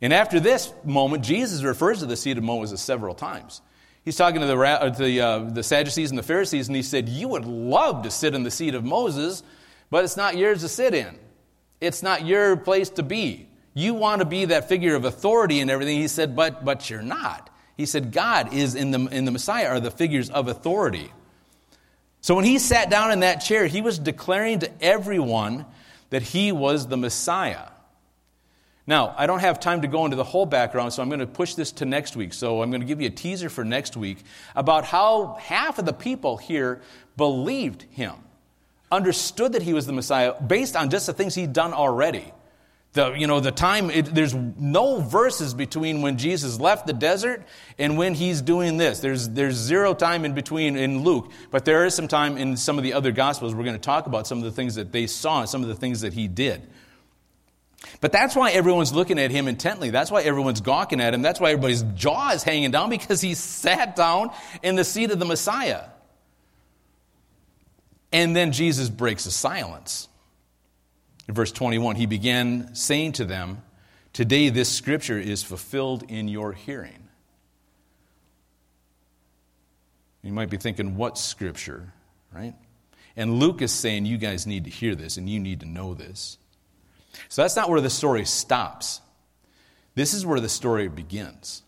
And 0.00 0.12
after 0.12 0.40
this 0.40 0.72
moment, 0.84 1.24
Jesus 1.24 1.62
refers 1.62 1.98
to 1.98 2.06
the 2.06 2.16
seat 2.16 2.38
of 2.38 2.44
Moses 2.44 2.80
several 2.80 3.14
times. 3.14 3.60
He's 4.02 4.16
talking 4.16 4.40
to 4.40 4.46
the, 4.46 4.94
the, 4.98 5.20
uh, 5.20 5.38
the 5.50 5.62
Sadducees 5.62 6.10
and 6.10 6.18
the 6.18 6.22
Pharisees, 6.22 6.68
and 6.68 6.76
he 6.76 6.82
said, 6.82 7.08
You 7.08 7.28
would 7.28 7.44
love 7.44 8.04
to 8.04 8.10
sit 8.10 8.34
in 8.34 8.42
the 8.42 8.50
seat 8.50 8.74
of 8.74 8.82
Moses, 8.82 9.42
but 9.90 10.04
it's 10.04 10.16
not 10.16 10.38
yours 10.38 10.62
to 10.62 10.68
sit 10.68 10.94
in. 10.94 11.18
It's 11.82 12.02
not 12.02 12.24
your 12.24 12.56
place 12.56 12.88
to 12.90 13.02
be. 13.02 13.49
You 13.74 13.94
want 13.94 14.20
to 14.20 14.24
be 14.24 14.46
that 14.46 14.68
figure 14.68 14.94
of 14.94 15.04
authority 15.04 15.60
and 15.60 15.70
everything. 15.70 15.98
He 15.98 16.08
said, 16.08 16.34
But, 16.34 16.64
but 16.64 16.90
you're 16.90 17.02
not. 17.02 17.50
He 17.76 17.86
said, 17.86 18.12
God 18.12 18.52
is 18.52 18.74
in 18.74 18.90
the, 18.90 19.06
in 19.06 19.24
the 19.24 19.30
Messiah 19.30 19.68
are 19.68 19.80
the 19.80 19.90
figures 19.90 20.28
of 20.28 20.48
authority. 20.48 21.12
So 22.20 22.34
when 22.34 22.44
he 22.44 22.58
sat 22.58 22.90
down 22.90 23.12
in 23.12 23.20
that 23.20 23.36
chair, 23.36 23.66
he 23.66 23.80
was 23.80 23.98
declaring 23.98 24.58
to 24.58 24.70
everyone 24.82 25.64
that 26.10 26.22
he 26.22 26.52
was 26.52 26.88
the 26.88 26.98
Messiah. 26.98 27.68
Now, 28.86 29.14
I 29.16 29.26
don't 29.26 29.38
have 29.38 29.60
time 29.60 29.82
to 29.82 29.88
go 29.88 30.04
into 30.04 30.16
the 30.16 30.24
whole 30.24 30.46
background, 30.46 30.92
so 30.92 31.02
I'm 31.02 31.08
going 31.08 31.20
to 31.20 31.26
push 31.26 31.54
this 31.54 31.72
to 31.72 31.84
next 31.84 32.16
week. 32.16 32.34
So 32.34 32.60
I'm 32.62 32.70
going 32.70 32.80
to 32.80 32.86
give 32.86 33.00
you 33.00 33.06
a 33.06 33.10
teaser 33.10 33.48
for 33.48 33.64
next 33.64 33.96
week 33.96 34.18
about 34.56 34.84
how 34.84 35.38
half 35.40 35.78
of 35.78 35.84
the 35.84 35.92
people 35.92 36.36
here 36.36 36.80
believed 37.16 37.82
him, 37.90 38.14
understood 38.90 39.52
that 39.52 39.62
he 39.62 39.72
was 39.72 39.86
the 39.86 39.92
Messiah 39.92 40.34
based 40.42 40.76
on 40.76 40.90
just 40.90 41.06
the 41.06 41.12
things 41.12 41.34
he'd 41.34 41.52
done 41.52 41.72
already. 41.72 42.32
The, 42.92 43.12
you 43.12 43.28
know, 43.28 43.38
the 43.38 43.52
time, 43.52 43.88
it, 43.90 44.06
there's 44.06 44.34
no 44.34 44.98
verses 44.98 45.54
between 45.54 46.02
when 46.02 46.18
Jesus 46.18 46.58
left 46.58 46.88
the 46.88 46.92
desert 46.92 47.44
and 47.78 47.96
when 47.96 48.14
he's 48.14 48.42
doing 48.42 48.78
this. 48.78 48.98
There's, 48.98 49.28
there's 49.28 49.54
zero 49.54 49.94
time 49.94 50.24
in 50.24 50.34
between 50.34 50.76
in 50.76 51.04
Luke, 51.04 51.30
but 51.52 51.64
there 51.64 51.86
is 51.86 51.94
some 51.94 52.08
time 52.08 52.36
in 52.36 52.56
some 52.56 52.78
of 52.78 52.82
the 52.82 52.94
other 52.94 53.12
Gospels. 53.12 53.54
We're 53.54 53.62
going 53.62 53.76
to 53.76 53.80
talk 53.80 54.06
about 54.06 54.26
some 54.26 54.38
of 54.38 54.44
the 54.44 54.50
things 54.50 54.74
that 54.74 54.90
they 54.90 55.06
saw 55.06 55.40
and 55.40 55.48
some 55.48 55.62
of 55.62 55.68
the 55.68 55.76
things 55.76 56.00
that 56.00 56.12
he 56.14 56.26
did. 56.26 56.68
But 58.00 58.10
that's 58.10 58.34
why 58.34 58.50
everyone's 58.50 58.92
looking 58.92 59.18
at 59.20 59.30
him 59.30 59.46
intently. 59.46 59.90
That's 59.90 60.10
why 60.10 60.22
everyone's 60.22 60.60
gawking 60.60 61.00
at 61.00 61.14
him. 61.14 61.22
That's 61.22 61.38
why 61.38 61.50
everybody's 61.50 61.82
jaw 61.94 62.32
is 62.32 62.42
hanging 62.42 62.72
down 62.72 62.90
because 62.90 63.20
he 63.20 63.34
sat 63.34 63.94
down 63.94 64.32
in 64.62 64.74
the 64.74 64.84
seat 64.84 65.10
of 65.12 65.18
the 65.18 65.24
Messiah. 65.24 65.84
And 68.12 68.34
then 68.34 68.50
Jesus 68.50 68.88
breaks 68.88 69.24
the 69.24 69.30
silence. 69.30 70.08
In 71.30 71.34
verse 71.34 71.52
21, 71.52 71.94
he 71.94 72.06
began 72.06 72.74
saying 72.74 73.12
to 73.12 73.24
them, 73.24 73.62
Today 74.12 74.48
this 74.48 74.68
scripture 74.68 75.16
is 75.16 75.44
fulfilled 75.44 76.02
in 76.08 76.26
your 76.26 76.52
hearing. 76.52 77.08
You 80.24 80.32
might 80.32 80.50
be 80.50 80.56
thinking, 80.56 80.96
What 80.96 81.16
scripture? 81.16 81.92
Right? 82.34 82.54
And 83.14 83.38
Luke 83.38 83.62
is 83.62 83.70
saying, 83.70 84.06
You 84.06 84.18
guys 84.18 84.44
need 84.44 84.64
to 84.64 84.70
hear 84.70 84.96
this 84.96 85.18
and 85.18 85.30
you 85.30 85.38
need 85.38 85.60
to 85.60 85.66
know 85.66 85.94
this. 85.94 86.36
So 87.28 87.42
that's 87.42 87.54
not 87.54 87.70
where 87.70 87.80
the 87.80 87.90
story 87.90 88.24
stops. 88.24 89.00
This 89.94 90.14
is 90.14 90.26
where 90.26 90.40
the 90.40 90.48
story 90.48 90.88
begins. 90.88 91.62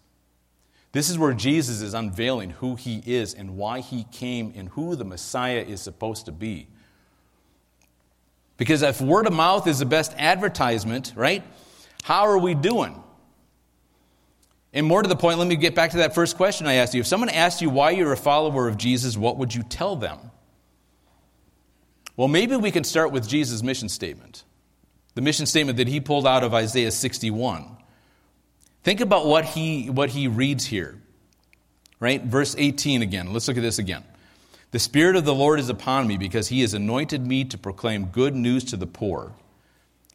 This 0.91 1.09
is 1.09 1.17
where 1.17 1.35
Jesus 1.35 1.83
is 1.83 1.95
unveiling 1.95 2.51
who 2.51 2.75
he 2.75 3.01
is 3.07 3.33
and 3.33 3.57
why 3.57 3.79
he 3.79 4.07
came 4.11 4.55
and 4.57 4.71
who 4.71 4.97
the 4.97 5.05
Messiah 5.05 5.65
is 5.65 5.81
supposed 5.81 6.27
to 6.27 6.33
be. 6.33 6.67
Because 8.63 8.83
if 8.83 9.01
word 9.01 9.27
of 9.27 9.33
mouth 9.33 9.67
is 9.67 9.81
the 9.81 9.87
best 9.87 10.15
advertisement, 10.17 11.15
right? 11.17 11.43
How 12.05 12.29
are 12.29 12.39
we 12.39 12.55
doing? 12.55 13.03
And 14.73 14.87
more 14.87 15.03
to 15.03 15.09
the 15.09 15.17
point, 15.17 15.41
let 15.41 15.49
me 15.49 15.57
get 15.57 15.75
back 15.75 15.91
to 15.91 15.97
that 15.97 16.15
first 16.15 16.37
question 16.37 16.69
I 16.69 16.75
asked 16.75 16.95
you. 16.95 17.01
If 17.01 17.09
someone 17.09 17.29
asked 17.29 17.61
you 17.61 17.71
why 17.71 17.91
you're 17.91 18.13
a 18.13 18.17
follower 18.17 18.69
of 18.69 18.77
Jesus, 18.77 19.17
what 19.17 19.37
would 19.37 19.53
you 19.53 19.65
tell 19.65 19.97
them? 19.97 20.31
Well, 22.17 22.29
maybe 22.29 22.55
we 22.55 22.71
can 22.71 22.85
start 22.85 23.11
with 23.11 23.27
Jesus' 23.27 23.65
mission 23.65 23.89
statement 23.89 24.45
the 25.17 25.23
mission 25.23 25.45
statement 25.45 25.79
that 25.79 25.89
he 25.89 26.01
pulled 26.01 26.25
out 26.27 26.45
of 26.45 26.55
Isaiah 26.55 26.93
61. 26.93 27.67
Think 28.85 29.01
about 29.01 29.27
what 29.27 29.45
he, 29.45 29.91
what 29.91 30.09
he 30.09 30.29
reads 30.29 30.65
here. 30.65 31.03
Right? 31.99 32.23
Verse 32.23 32.55
18 32.57 33.03
again. 33.03 33.33
Let's 33.33 33.49
look 33.49 33.57
at 33.57 33.63
this 33.63 33.81
again. 33.81 34.05
The 34.73 34.79
Spirit 34.79 35.17
of 35.17 35.27
the 35.27 35.35
Lord 35.35 35.61
is 35.61 35.69
upon 35.69 36.07
me 36.07 36.17
because 36.17 36.49
he 36.49 36.63
has 36.63 36.73
anointed 36.73 37.27
me 37.27 37.45
to 37.45 37.59
proclaim 37.59 38.07
good 38.07 38.35
news 38.35 38.65
to 38.65 38.79
the 38.79 38.87
poor. 38.87 39.33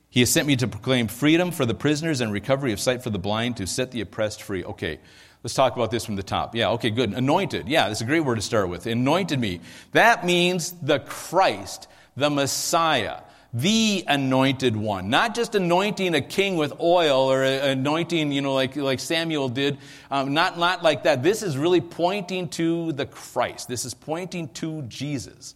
He 0.09 0.21
has 0.21 0.31
sent 0.31 0.47
me 0.47 0.55
to 0.55 0.67
proclaim 0.67 1.07
freedom 1.07 1.51
for 1.51 1.63
the 1.63 1.75
prisoners 1.75 2.21
and 2.21 2.31
recovery 2.31 2.73
of 2.73 2.79
sight 2.79 3.03
for 3.03 3.11
the 3.11 3.19
blind, 3.19 3.57
to 3.57 3.67
set 3.67 3.91
the 3.91 4.01
oppressed 4.01 4.41
free. 4.41 4.63
Okay, 4.63 4.97
let's 5.43 5.53
talk 5.53 5.75
about 5.75 5.91
this 5.91 6.05
from 6.05 6.15
the 6.15 6.23
top. 6.23 6.55
Yeah, 6.55 6.71
okay, 6.71 6.89
good. 6.89 7.13
Anointed. 7.13 7.67
Yeah, 7.67 7.87
that's 7.87 8.01
a 8.01 8.05
great 8.05 8.21
word 8.21 8.35
to 8.35 8.41
start 8.41 8.67
with. 8.67 8.87
Anointed 8.87 9.39
me. 9.39 9.61
That 9.91 10.25
means 10.25 10.71
the 10.81 11.01
Christ, 11.01 11.87
the 12.15 12.31
Messiah 12.31 13.21
the 13.57 14.03
anointed 14.07 14.75
one. 14.75 15.09
Not 15.09 15.33
just 15.33 15.55
anointing 15.55 16.13
a 16.13 16.21
king 16.21 16.57
with 16.57 16.79
oil 16.79 17.31
or 17.31 17.43
anointing, 17.43 18.31
you 18.31 18.41
know, 18.41 18.53
like, 18.53 18.75
like 18.75 18.99
Samuel 18.99 19.49
did. 19.49 19.79
Um, 20.11 20.35
not, 20.35 20.59
not 20.59 20.83
like 20.83 21.03
that. 21.03 21.23
This 21.23 21.41
is 21.41 21.57
really 21.57 21.81
pointing 21.81 22.49
to 22.49 22.91
the 22.91 23.07
Christ. 23.07 23.67
This 23.67 23.83
is 23.83 23.95
pointing 23.95 24.49
to 24.49 24.83
Jesus. 24.83 25.55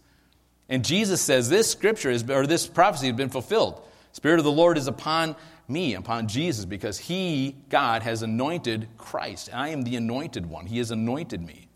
And 0.68 0.84
Jesus 0.84 1.20
says 1.20 1.48
this 1.48 1.70
scripture 1.70 2.10
is, 2.10 2.28
or 2.28 2.44
this 2.44 2.66
prophecy 2.66 3.06
has 3.06 3.16
been 3.16 3.28
fulfilled. 3.28 3.80
Spirit 4.10 4.40
of 4.40 4.44
the 4.44 4.50
Lord 4.50 4.78
is 4.78 4.88
upon 4.88 5.36
me, 5.68 5.94
upon 5.94 6.26
Jesus, 6.26 6.64
because 6.64 6.98
he, 6.98 7.54
God, 7.68 8.02
has 8.02 8.22
anointed 8.22 8.88
Christ. 8.98 9.48
I 9.52 9.68
am 9.68 9.82
the 9.82 9.94
anointed 9.94 10.46
one. 10.46 10.66
He 10.66 10.78
has 10.78 10.90
anointed 10.90 11.40
me. 11.40 11.68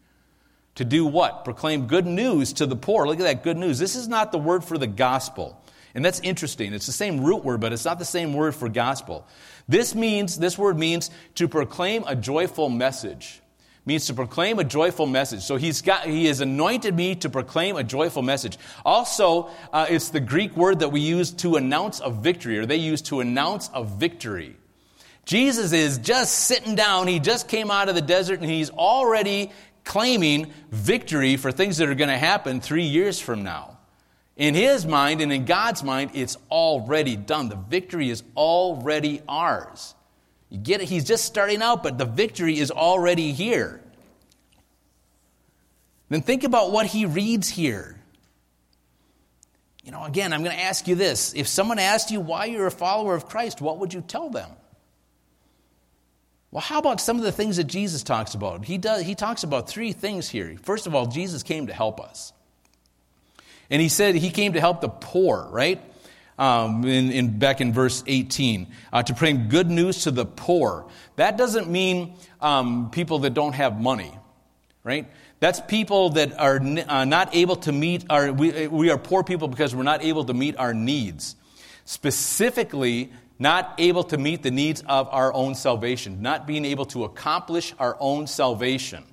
To 0.74 0.84
do 0.84 1.06
what? 1.06 1.44
Proclaim 1.44 1.86
good 1.86 2.04
news 2.04 2.52
to 2.54 2.66
the 2.66 2.76
poor. 2.76 3.06
Look 3.06 3.20
at 3.20 3.22
that 3.22 3.44
good 3.44 3.56
news. 3.56 3.78
This 3.78 3.94
is 3.94 4.08
not 4.08 4.32
the 4.32 4.38
word 4.38 4.64
for 4.64 4.76
the 4.76 4.88
gospel. 4.88 5.62
And 5.96 6.04
that's 6.04 6.20
interesting. 6.20 6.74
It's 6.74 6.84
the 6.84 6.92
same 6.92 7.24
root 7.24 7.42
word, 7.42 7.62
but 7.62 7.72
it's 7.72 7.86
not 7.86 7.98
the 7.98 8.04
same 8.04 8.34
word 8.34 8.54
for 8.54 8.68
gospel. 8.68 9.26
This 9.66 9.94
means, 9.94 10.38
this 10.38 10.58
word 10.58 10.78
means 10.78 11.10
to 11.36 11.48
proclaim 11.48 12.04
a 12.06 12.14
joyful 12.14 12.68
message. 12.68 13.40
Means 13.86 14.04
to 14.08 14.14
proclaim 14.14 14.58
a 14.58 14.64
joyful 14.64 15.06
message. 15.06 15.40
So 15.42 15.56
he's 15.56 15.80
got, 15.80 16.04
he 16.06 16.26
has 16.26 16.42
anointed 16.42 16.94
me 16.94 17.14
to 17.16 17.30
proclaim 17.30 17.76
a 17.76 17.82
joyful 17.82 18.20
message. 18.20 18.58
Also, 18.84 19.48
uh, 19.72 19.86
it's 19.88 20.10
the 20.10 20.20
Greek 20.20 20.54
word 20.54 20.80
that 20.80 20.90
we 20.90 21.00
use 21.00 21.30
to 21.32 21.56
announce 21.56 22.00
a 22.04 22.10
victory, 22.10 22.58
or 22.58 22.66
they 22.66 22.76
use 22.76 23.00
to 23.02 23.20
announce 23.20 23.70
a 23.72 23.82
victory. 23.82 24.54
Jesus 25.24 25.72
is 25.72 25.96
just 25.96 26.34
sitting 26.34 26.74
down. 26.74 27.06
He 27.06 27.20
just 27.20 27.48
came 27.48 27.70
out 27.70 27.88
of 27.88 27.94
the 27.94 28.02
desert 28.02 28.40
and 28.40 28.50
he's 28.50 28.68
already 28.68 29.50
claiming 29.84 30.52
victory 30.70 31.38
for 31.38 31.50
things 31.50 31.78
that 31.78 31.88
are 31.88 31.94
going 31.94 32.10
to 32.10 32.18
happen 32.18 32.60
three 32.60 32.84
years 32.84 33.18
from 33.18 33.44
now. 33.44 33.75
In 34.36 34.54
his 34.54 34.84
mind 34.84 35.22
and 35.22 35.32
in 35.32 35.46
God's 35.46 35.82
mind, 35.82 36.10
it's 36.14 36.36
already 36.50 37.16
done. 37.16 37.48
The 37.48 37.56
victory 37.56 38.10
is 38.10 38.22
already 38.36 39.22
ours. 39.26 39.94
You 40.50 40.58
get 40.58 40.82
it? 40.82 40.88
He's 40.88 41.04
just 41.04 41.24
starting 41.24 41.62
out, 41.62 41.82
but 41.82 41.96
the 41.96 42.04
victory 42.04 42.58
is 42.58 42.70
already 42.70 43.32
here. 43.32 43.80
Then 46.08 46.22
think 46.22 46.44
about 46.44 46.70
what 46.70 46.86
he 46.86 47.06
reads 47.06 47.48
here. 47.48 47.98
You 49.82 49.92
know, 49.92 50.04
again, 50.04 50.32
I'm 50.32 50.42
going 50.42 50.54
to 50.54 50.62
ask 50.62 50.86
you 50.86 50.96
this. 50.96 51.32
If 51.34 51.48
someone 51.48 51.78
asked 51.78 52.10
you 52.10 52.20
why 52.20 52.46
you're 52.46 52.66
a 52.66 52.72
follower 52.72 53.14
of 53.14 53.28
Christ, 53.28 53.60
what 53.60 53.78
would 53.78 53.94
you 53.94 54.02
tell 54.02 54.28
them? 54.28 54.50
Well, 56.50 56.60
how 56.60 56.78
about 56.78 57.00
some 57.00 57.16
of 57.18 57.22
the 57.22 57.32
things 57.32 57.56
that 57.56 57.64
Jesus 57.64 58.02
talks 58.02 58.34
about? 58.34 58.64
He, 58.64 58.78
does, 58.78 59.02
he 59.02 59.14
talks 59.14 59.44
about 59.44 59.68
three 59.68 59.92
things 59.92 60.28
here. 60.28 60.56
First 60.62 60.86
of 60.86 60.94
all, 60.94 61.06
Jesus 61.06 61.42
came 61.42 61.68
to 61.68 61.72
help 61.72 62.00
us. 62.00 62.32
And 63.70 63.82
he 63.82 63.88
said 63.88 64.14
he 64.14 64.30
came 64.30 64.52
to 64.54 64.60
help 64.60 64.80
the 64.80 64.88
poor, 64.88 65.48
right? 65.50 65.80
Um, 66.38 66.84
in, 66.84 67.10
in, 67.10 67.38
back 67.38 67.60
in 67.62 67.72
verse 67.72 68.04
18, 68.06 68.66
uh, 68.92 69.02
to 69.04 69.14
bring 69.14 69.48
good 69.48 69.70
news 69.70 70.02
to 70.02 70.10
the 70.10 70.26
poor. 70.26 70.86
That 71.16 71.38
doesn't 71.38 71.70
mean 71.70 72.16
um, 72.42 72.90
people 72.90 73.20
that 73.20 73.32
don't 73.32 73.54
have 73.54 73.80
money, 73.80 74.12
right? 74.84 75.10
That's 75.40 75.60
people 75.60 76.10
that 76.10 76.38
are 76.38 76.60
uh, 76.60 77.04
not 77.06 77.34
able 77.34 77.56
to 77.56 77.72
meet 77.72 78.04
our, 78.10 78.32
we, 78.32 78.68
we 78.68 78.90
are 78.90 78.98
poor 78.98 79.24
people 79.24 79.48
because 79.48 79.74
we're 79.74 79.82
not 79.82 80.02
able 80.04 80.24
to 80.24 80.34
meet 80.34 80.58
our 80.58 80.74
needs. 80.74 81.36
Specifically, 81.86 83.12
not 83.38 83.74
able 83.78 84.04
to 84.04 84.18
meet 84.18 84.42
the 84.42 84.50
needs 84.50 84.82
of 84.86 85.08
our 85.10 85.32
own 85.32 85.54
salvation, 85.54 86.22
not 86.22 86.46
being 86.46 86.64
able 86.64 86.86
to 86.86 87.04
accomplish 87.04 87.74
our 87.78 87.96
own 88.00 88.26
salvation. 88.26 89.04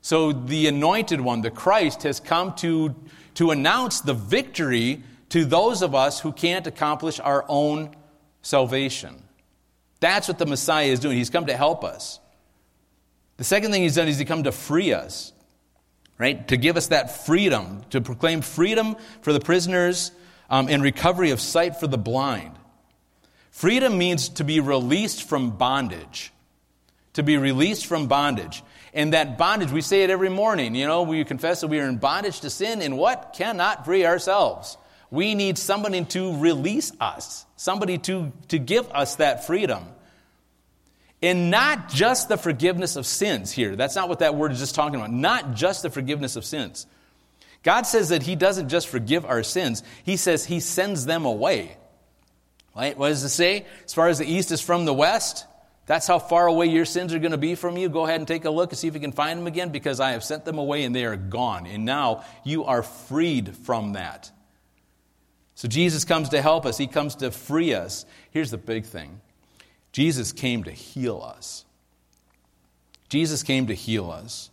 So 0.00 0.32
the 0.32 0.66
anointed 0.68 1.20
one, 1.20 1.42
the 1.42 1.50
Christ, 1.50 2.02
has 2.04 2.20
come 2.20 2.54
to, 2.56 2.94
to 3.34 3.50
announce 3.50 4.00
the 4.00 4.14
victory 4.14 5.02
to 5.30 5.44
those 5.44 5.82
of 5.82 5.94
us 5.94 6.20
who 6.20 6.32
can't 6.32 6.66
accomplish 6.66 7.20
our 7.20 7.44
own 7.48 7.94
salvation. 8.42 9.22
That's 10.00 10.28
what 10.28 10.38
the 10.38 10.46
Messiah 10.46 10.86
is 10.86 11.00
doing. 11.00 11.16
He's 11.16 11.30
come 11.30 11.46
to 11.46 11.56
help 11.56 11.84
us. 11.84 12.20
The 13.36 13.44
second 13.44 13.72
thing 13.72 13.82
he's 13.82 13.96
done 13.96 14.08
is 14.08 14.18
he 14.18 14.24
come 14.24 14.44
to 14.44 14.52
free 14.52 14.92
us, 14.92 15.32
right? 16.18 16.46
To 16.48 16.56
give 16.56 16.76
us 16.76 16.88
that 16.88 17.24
freedom, 17.24 17.82
to 17.90 18.00
proclaim 18.00 18.40
freedom 18.40 18.96
for 19.22 19.32
the 19.32 19.40
prisoners 19.40 20.12
um, 20.50 20.68
and 20.68 20.82
recovery 20.82 21.30
of 21.30 21.40
sight 21.40 21.78
for 21.78 21.86
the 21.86 21.98
blind. 21.98 22.52
Freedom 23.50 23.96
means 23.96 24.28
to 24.30 24.44
be 24.44 24.60
released 24.60 25.28
from 25.28 25.50
bondage. 25.50 26.32
To 27.14 27.22
be 27.22 27.36
released 27.36 27.86
from 27.86 28.06
bondage. 28.06 28.62
And 28.94 29.12
that 29.12 29.38
bondage, 29.38 29.70
we 29.70 29.80
say 29.80 30.02
it 30.02 30.10
every 30.10 30.30
morning, 30.30 30.74
you 30.74 30.86
know, 30.86 31.02
we 31.02 31.24
confess 31.24 31.60
that 31.60 31.68
we 31.68 31.78
are 31.80 31.88
in 31.88 31.98
bondage 31.98 32.40
to 32.40 32.50
sin 32.50 32.82
and 32.82 32.96
what? 32.96 33.34
Cannot 33.36 33.84
free 33.84 34.06
ourselves. 34.06 34.76
We 35.10 35.34
need 35.34 35.58
somebody 35.58 36.04
to 36.04 36.38
release 36.38 36.92
us, 37.00 37.46
somebody 37.56 37.98
to, 37.98 38.32
to 38.48 38.58
give 38.58 38.90
us 38.90 39.16
that 39.16 39.46
freedom. 39.46 39.84
And 41.20 41.50
not 41.50 41.88
just 41.88 42.28
the 42.28 42.36
forgiveness 42.36 42.96
of 42.96 43.06
sins 43.06 43.50
here. 43.50 43.74
That's 43.74 43.96
not 43.96 44.08
what 44.08 44.20
that 44.20 44.34
word 44.34 44.52
is 44.52 44.58
just 44.58 44.74
talking 44.74 44.96
about. 44.96 45.12
Not 45.12 45.54
just 45.54 45.82
the 45.82 45.90
forgiveness 45.90 46.36
of 46.36 46.44
sins. 46.44 46.86
God 47.64 47.82
says 47.82 48.10
that 48.10 48.22
He 48.22 48.36
doesn't 48.36 48.68
just 48.68 48.88
forgive 48.88 49.24
our 49.24 49.42
sins, 49.42 49.82
He 50.04 50.16
says 50.16 50.44
He 50.44 50.60
sends 50.60 51.06
them 51.06 51.24
away. 51.24 51.76
Right? 52.76 52.96
What 52.96 53.08
does 53.08 53.24
it 53.24 53.30
say? 53.30 53.66
As 53.84 53.92
far 53.92 54.06
as 54.06 54.18
the 54.18 54.26
east 54.26 54.52
is 54.52 54.60
from 54.60 54.84
the 54.84 54.94
west, 54.94 55.44
that's 55.88 56.06
how 56.06 56.18
far 56.18 56.46
away 56.46 56.66
your 56.66 56.84
sins 56.84 57.14
are 57.14 57.18
going 57.18 57.32
to 57.32 57.38
be 57.38 57.54
from 57.54 57.78
you. 57.78 57.88
Go 57.88 58.04
ahead 58.04 58.20
and 58.20 58.28
take 58.28 58.44
a 58.44 58.50
look 58.50 58.72
and 58.72 58.78
see 58.78 58.88
if 58.88 58.94
you 58.94 59.00
can 59.00 59.10
find 59.10 59.40
them 59.40 59.46
again 59.46 59.70
because 59.70 60.00
I 60.00 60.10
have 60.10 60.22
sent 60.22 60.44
them 60.44 60.58
away 60.58 60.84
and 60.84 60.94
they 60.94 61.06
are 61.06 61.16
gone. 61.16 61.66
And 61.66 61.86
now 61.86 62.24
you 62.44 62.64
are 62.64 62.82
freed 62.82 63.56
from 63.56 63.94
that. 63.94 64.30
So 65.54 65.66
Jesus 65.66 66.04
comes 66.04 66.28
to 66.28 66.42
help 66.42 66.66
us, 66.66 66.76
He 66.76 66.88
comes 66.88 67.14
to 67.16 67.30
free 67.30 67.72
us. 67.72 68.04
Here's 68.32 68.50
the 68.50 68.58
big 68.58 68.84
thing 68.84 69.22
Jesus 69.90 70.30
came 70.30 70.64
to 70.64 70.70
heal 70.70 71.22
us. 71.22 71.64
Jesus 73.08 73.42
came 73.42 73.68
to 73.68 73.74
heal 73.74 74.10
us. 74.10 74.50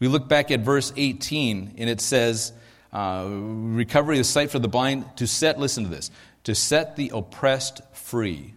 We 0.00 0.08
look 0.08 0.28
back 0.28 0.50
at 0.50 0.60
verse 0.60 0.92
18 0.94 1.76
and 1.78 1.88
it 1.88 2.02
says, 2.02 2.52
uh, 2.92 3.26
recovery 3.26 4.18
of 4.18 4.26
sight 4.26 4.50
for 4.50 4.58
the 4.58 4.68
blind 4.68 5.16
to 5.16 5.26
set, 5.26 5.58
listen 5.58 5.84
to 5.84 5.90
this, 5.90 6.10
to 6.42 6.54
set 6.54 6.96
the 6.96 7.10
oppressed 7.14 7.80
free. 7.94 8.52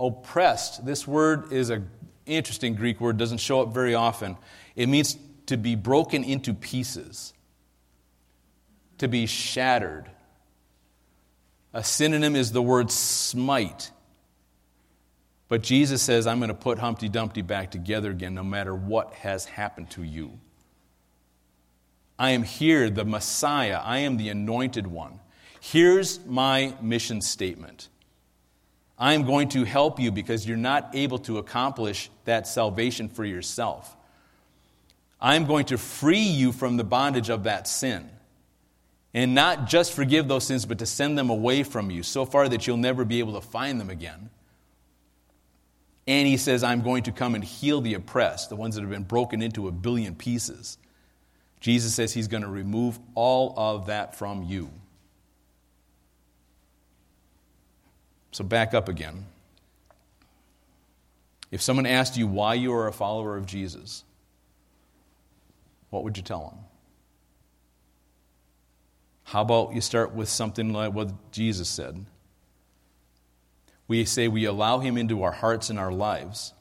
Oppressed, 0.00 0.86
this 0.86 1.06
word 1.06 1.52
is 1.52 1.68
an 1.68 1.90
interesting 2.24 2.74
Greek 2.74 3.00
word, 3.00 3.18
doesn't 3.18 3.38
show 3.38 3.60
up 3.60 3.74
very 3.74 3.94
often. 3.94 4.38
It 4.74 4.88
means 4.88 5.18
to 5.46 5.58
be 5.58 5.74
broken 5.74 6.24
into 6.24 6.54
pieces, 6.54 7.34
to 8.98 9.08
be 9.08 9.26
shattered. 9.26 10.10
A 11.74 11.84
synonym 11.84 12.34
is 12.34 12.50
the 12.50 12.62
word 12.62 12.90
smite. 12.90 13.90
But 15.48 15.62
Jesus 15.62 16.00
says, 16.00 16.26
I'm 16.26 16.38
going 16.38 16.48
to 16.48 16.54
put 16.54 16.78
Humpty 16.78 17.08
Dumpty 17.08 17.42
back 17.42 17.70
together 17.70 18.10
again 18.10 18.34
no 18.34 18.44
matter 18.44 18.74
what 18.74 19.12
has 19.14 19.44
happened 19.44 19.90
to 19.90 20.02
you. 20.02 20.38
I 22.18 22.30
am 22.30 22.42
here, 22.42 22.88
the 22.88 23.04
Messiah. 23.04 23.80
I 23.82 23.98
am 23.98 24.16
the 24.16 24.28
anointed 24.28 24.86
one. 24.86 25.20
Here's 25.60 26.24
my 26.24 26.74
mission 26.80 27.20
statement 27.20 27.88
I 29.00 29.14
am 29.14 29.24
going 29.24 29.48
to 29.50 29.64
help 29.64 29.98
you 29.98 30.12
because 30.12 30.46
you're 30.46 30.58
not 30.58 30.90
able 30.94 31.18
to 31.20 31.38
accomplish 31.38 32.10
that 32.26 32.46
salvation 32.46 33.08
for 33.08 33.24
yourself. 33.24 33.96
I 35.18 35.36
am 35.36 35.46
going 35.46 35.64
to 35.66 35.78
free 35.78 36.18
you 36.18 36.52
from 36.52 36.76
the 36.76 36.84
bondage 36.84 37.30
of 37.30 37.44
that 37.44 37.66
sin. 37.66 38.10
And 39.14 39.34
not 39.34 39.66
just 39.66 39.94
forgive 39.94 40.28
those 40.28 40.46
sins, 40.46 40.66
but 40.66 40.78
to 40.80 40.86
send 40.86 41.16
them 41.16 41.30
away 41.30 41.62
from 41.62 41.90
you 41.90 42.02
so 42.02 42.26
far 42.26 42.46
that 42.48 42.66
you'll 42.66 42.76
never 42.76 43.06
be 43.06 43.20
able 43.20 43.32
to 43.32 43.40
find 43.40 43.80
them 43.80 43.88
again. 43.88 44.28
And 46.06 46.28
he 46.28 46.36
says, 46.36 46.62
I'm 46.62 46.82
going 46.82 47.04
to 47.04 47.12
come 47.12 47.34
and 47.34 47.42
heal 47.42 47.80
the 47.80 47.94
oppressed, 47.94 48.50
the 48.50 48.56
ones 48.56 48.74
that 48.74 48.82
have 48.82 48.90
been 48.90 49.04
broken 49.04 49.40
into 49.40 49.66
a 49.66 49.72
billion 49.72 50.14
pieces. 50.14 50.76
Jesus 51.60 51.94
says 51.94 52.12
he's 52.12 52.28
going 52.28 52.42
to 52.42 52.48
remove 52.48 52.98
all 53.14 53.54
of 53.56 53.86
that 53.86 54.16
from 54.16 54.42
you. 54.42 54.70
So 58.30 58.44
back 58.44 58.74
up 58.74 58.88
again. 58.88 59.26
If 61.50 61.60
someone 61.60 61.86
asked 61.86 62.16
you 62.16 62.26
why 62.26 62.54
you 62.54 62.72
are 62.72 62.86
a 62.86 62.92
follower 62.92 63.36
of 63.36 63.46
Jesus, 63.46 64.04
what 65.90 66.04
would 66.04 66.16
you 66.16 66.22
tell 66.22 66.48
them? 66.50 66.58
How 69.24 69.42
about 69.42 69.74
you 69.74 69.80
start 69.80 70.12
with 70.12 70.28
something 70.28 70.72
like 70.72 70.92
what 70.92 71.32
Jesus 71.32 71.68
said? 71.68 72.04
We 73.88 74.04
say 74.04 74.28
we 74.28 74.44
allow 74.44 74.78
him 74.78 74.96
into 74.96 75.22
our 75.22 75.32
hearts 75.32 75.70
and 75.70 75.78
our 75.78 75.92
lives. 75.92 76.52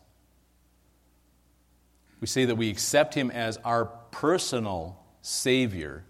We 2.20 2.28
say 2.28 2.46
that 2.46 2.56
we 2.56 2.70
accept 2.70 3.14
him 3.14 3.32
as 3.32 3.58
our 3.58 3.86
personal 3.86 5.00
Savior 5.22 6.04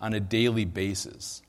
on 0.00 0.14
a 0.14 0.20
daily 0.20 0.64
basis. 0.64 1.42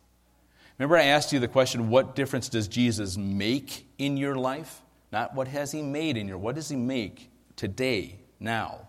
Remember, 0.78 0.98
I 0.98 1.06
asked 1.06 1.32
you 1.32 1.40
the 1.40 1.48
question 1.48 1.90
what 1.90 2.16
difference 2.16 2.50
does 2.50 2.68
Jesus 2.68 3.18
make 3.18 3.88
in 3.98 4.18
your 4.18 4.36
life? 4.36 4.82
Not 5.12 5.34
what 5.34 5.48
has 5.48 5.72
he 5.72 5.82
made 5.82 6.18
in 6.18 6.28
your 6.28 6.38
what 6.38 6.56
does 6.56 6.70
he 6.70 6.76
make 6.76 7.30
today, 7.56 8.20
now? 8.40 8.82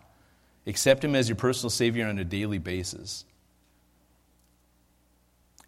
Accept 0.67 1.05
him 1.05 1.15
as 1.15 1.29
your 1.29 1.37
personal 1.37 1.71
Savior 1.71 2.07
on 2.07 2.19
a 2.19 2.25
daily 2.25 2.59
basis. 2.59 3.25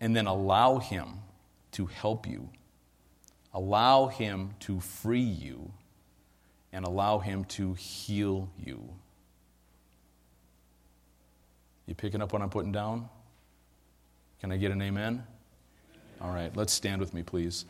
And 0.00 0.14
then 0.14 0.26
allow 0.26 0.78
him 0.78 1.20
to 1.72 1.86
help 1.86 2.26
you. 2.26 2.48
Allow 3.54 4.08
him 4.08 4.54
to 4.60 4.80
free 4.80 5.20
you. 5.20 5.72
And 6.72 6.84
allow 6.84 7.18
him 7.18 7.44
to 7.44 7.74
heal 7.74 8.50
you. 8.64 8.88
You 11.86 11.94
picking 11.94 12.20
up 12.20 12.32
what 12.32 12.42
I'm 12.42 12.50
putting 12.50 12.72
down? 12.72 13.08
Can 14.40 14.52
I 14.52 14.56
get 14.56 14.70
an 14.72 14.82
amen? 14.82 15.24
All 16.20 16.32
right, 16.32 16.54
let's 16.56 16.72
stand 16.72 17.00
with 17.00 17.14
me, 17.14 17.22
please. 17.22 17.64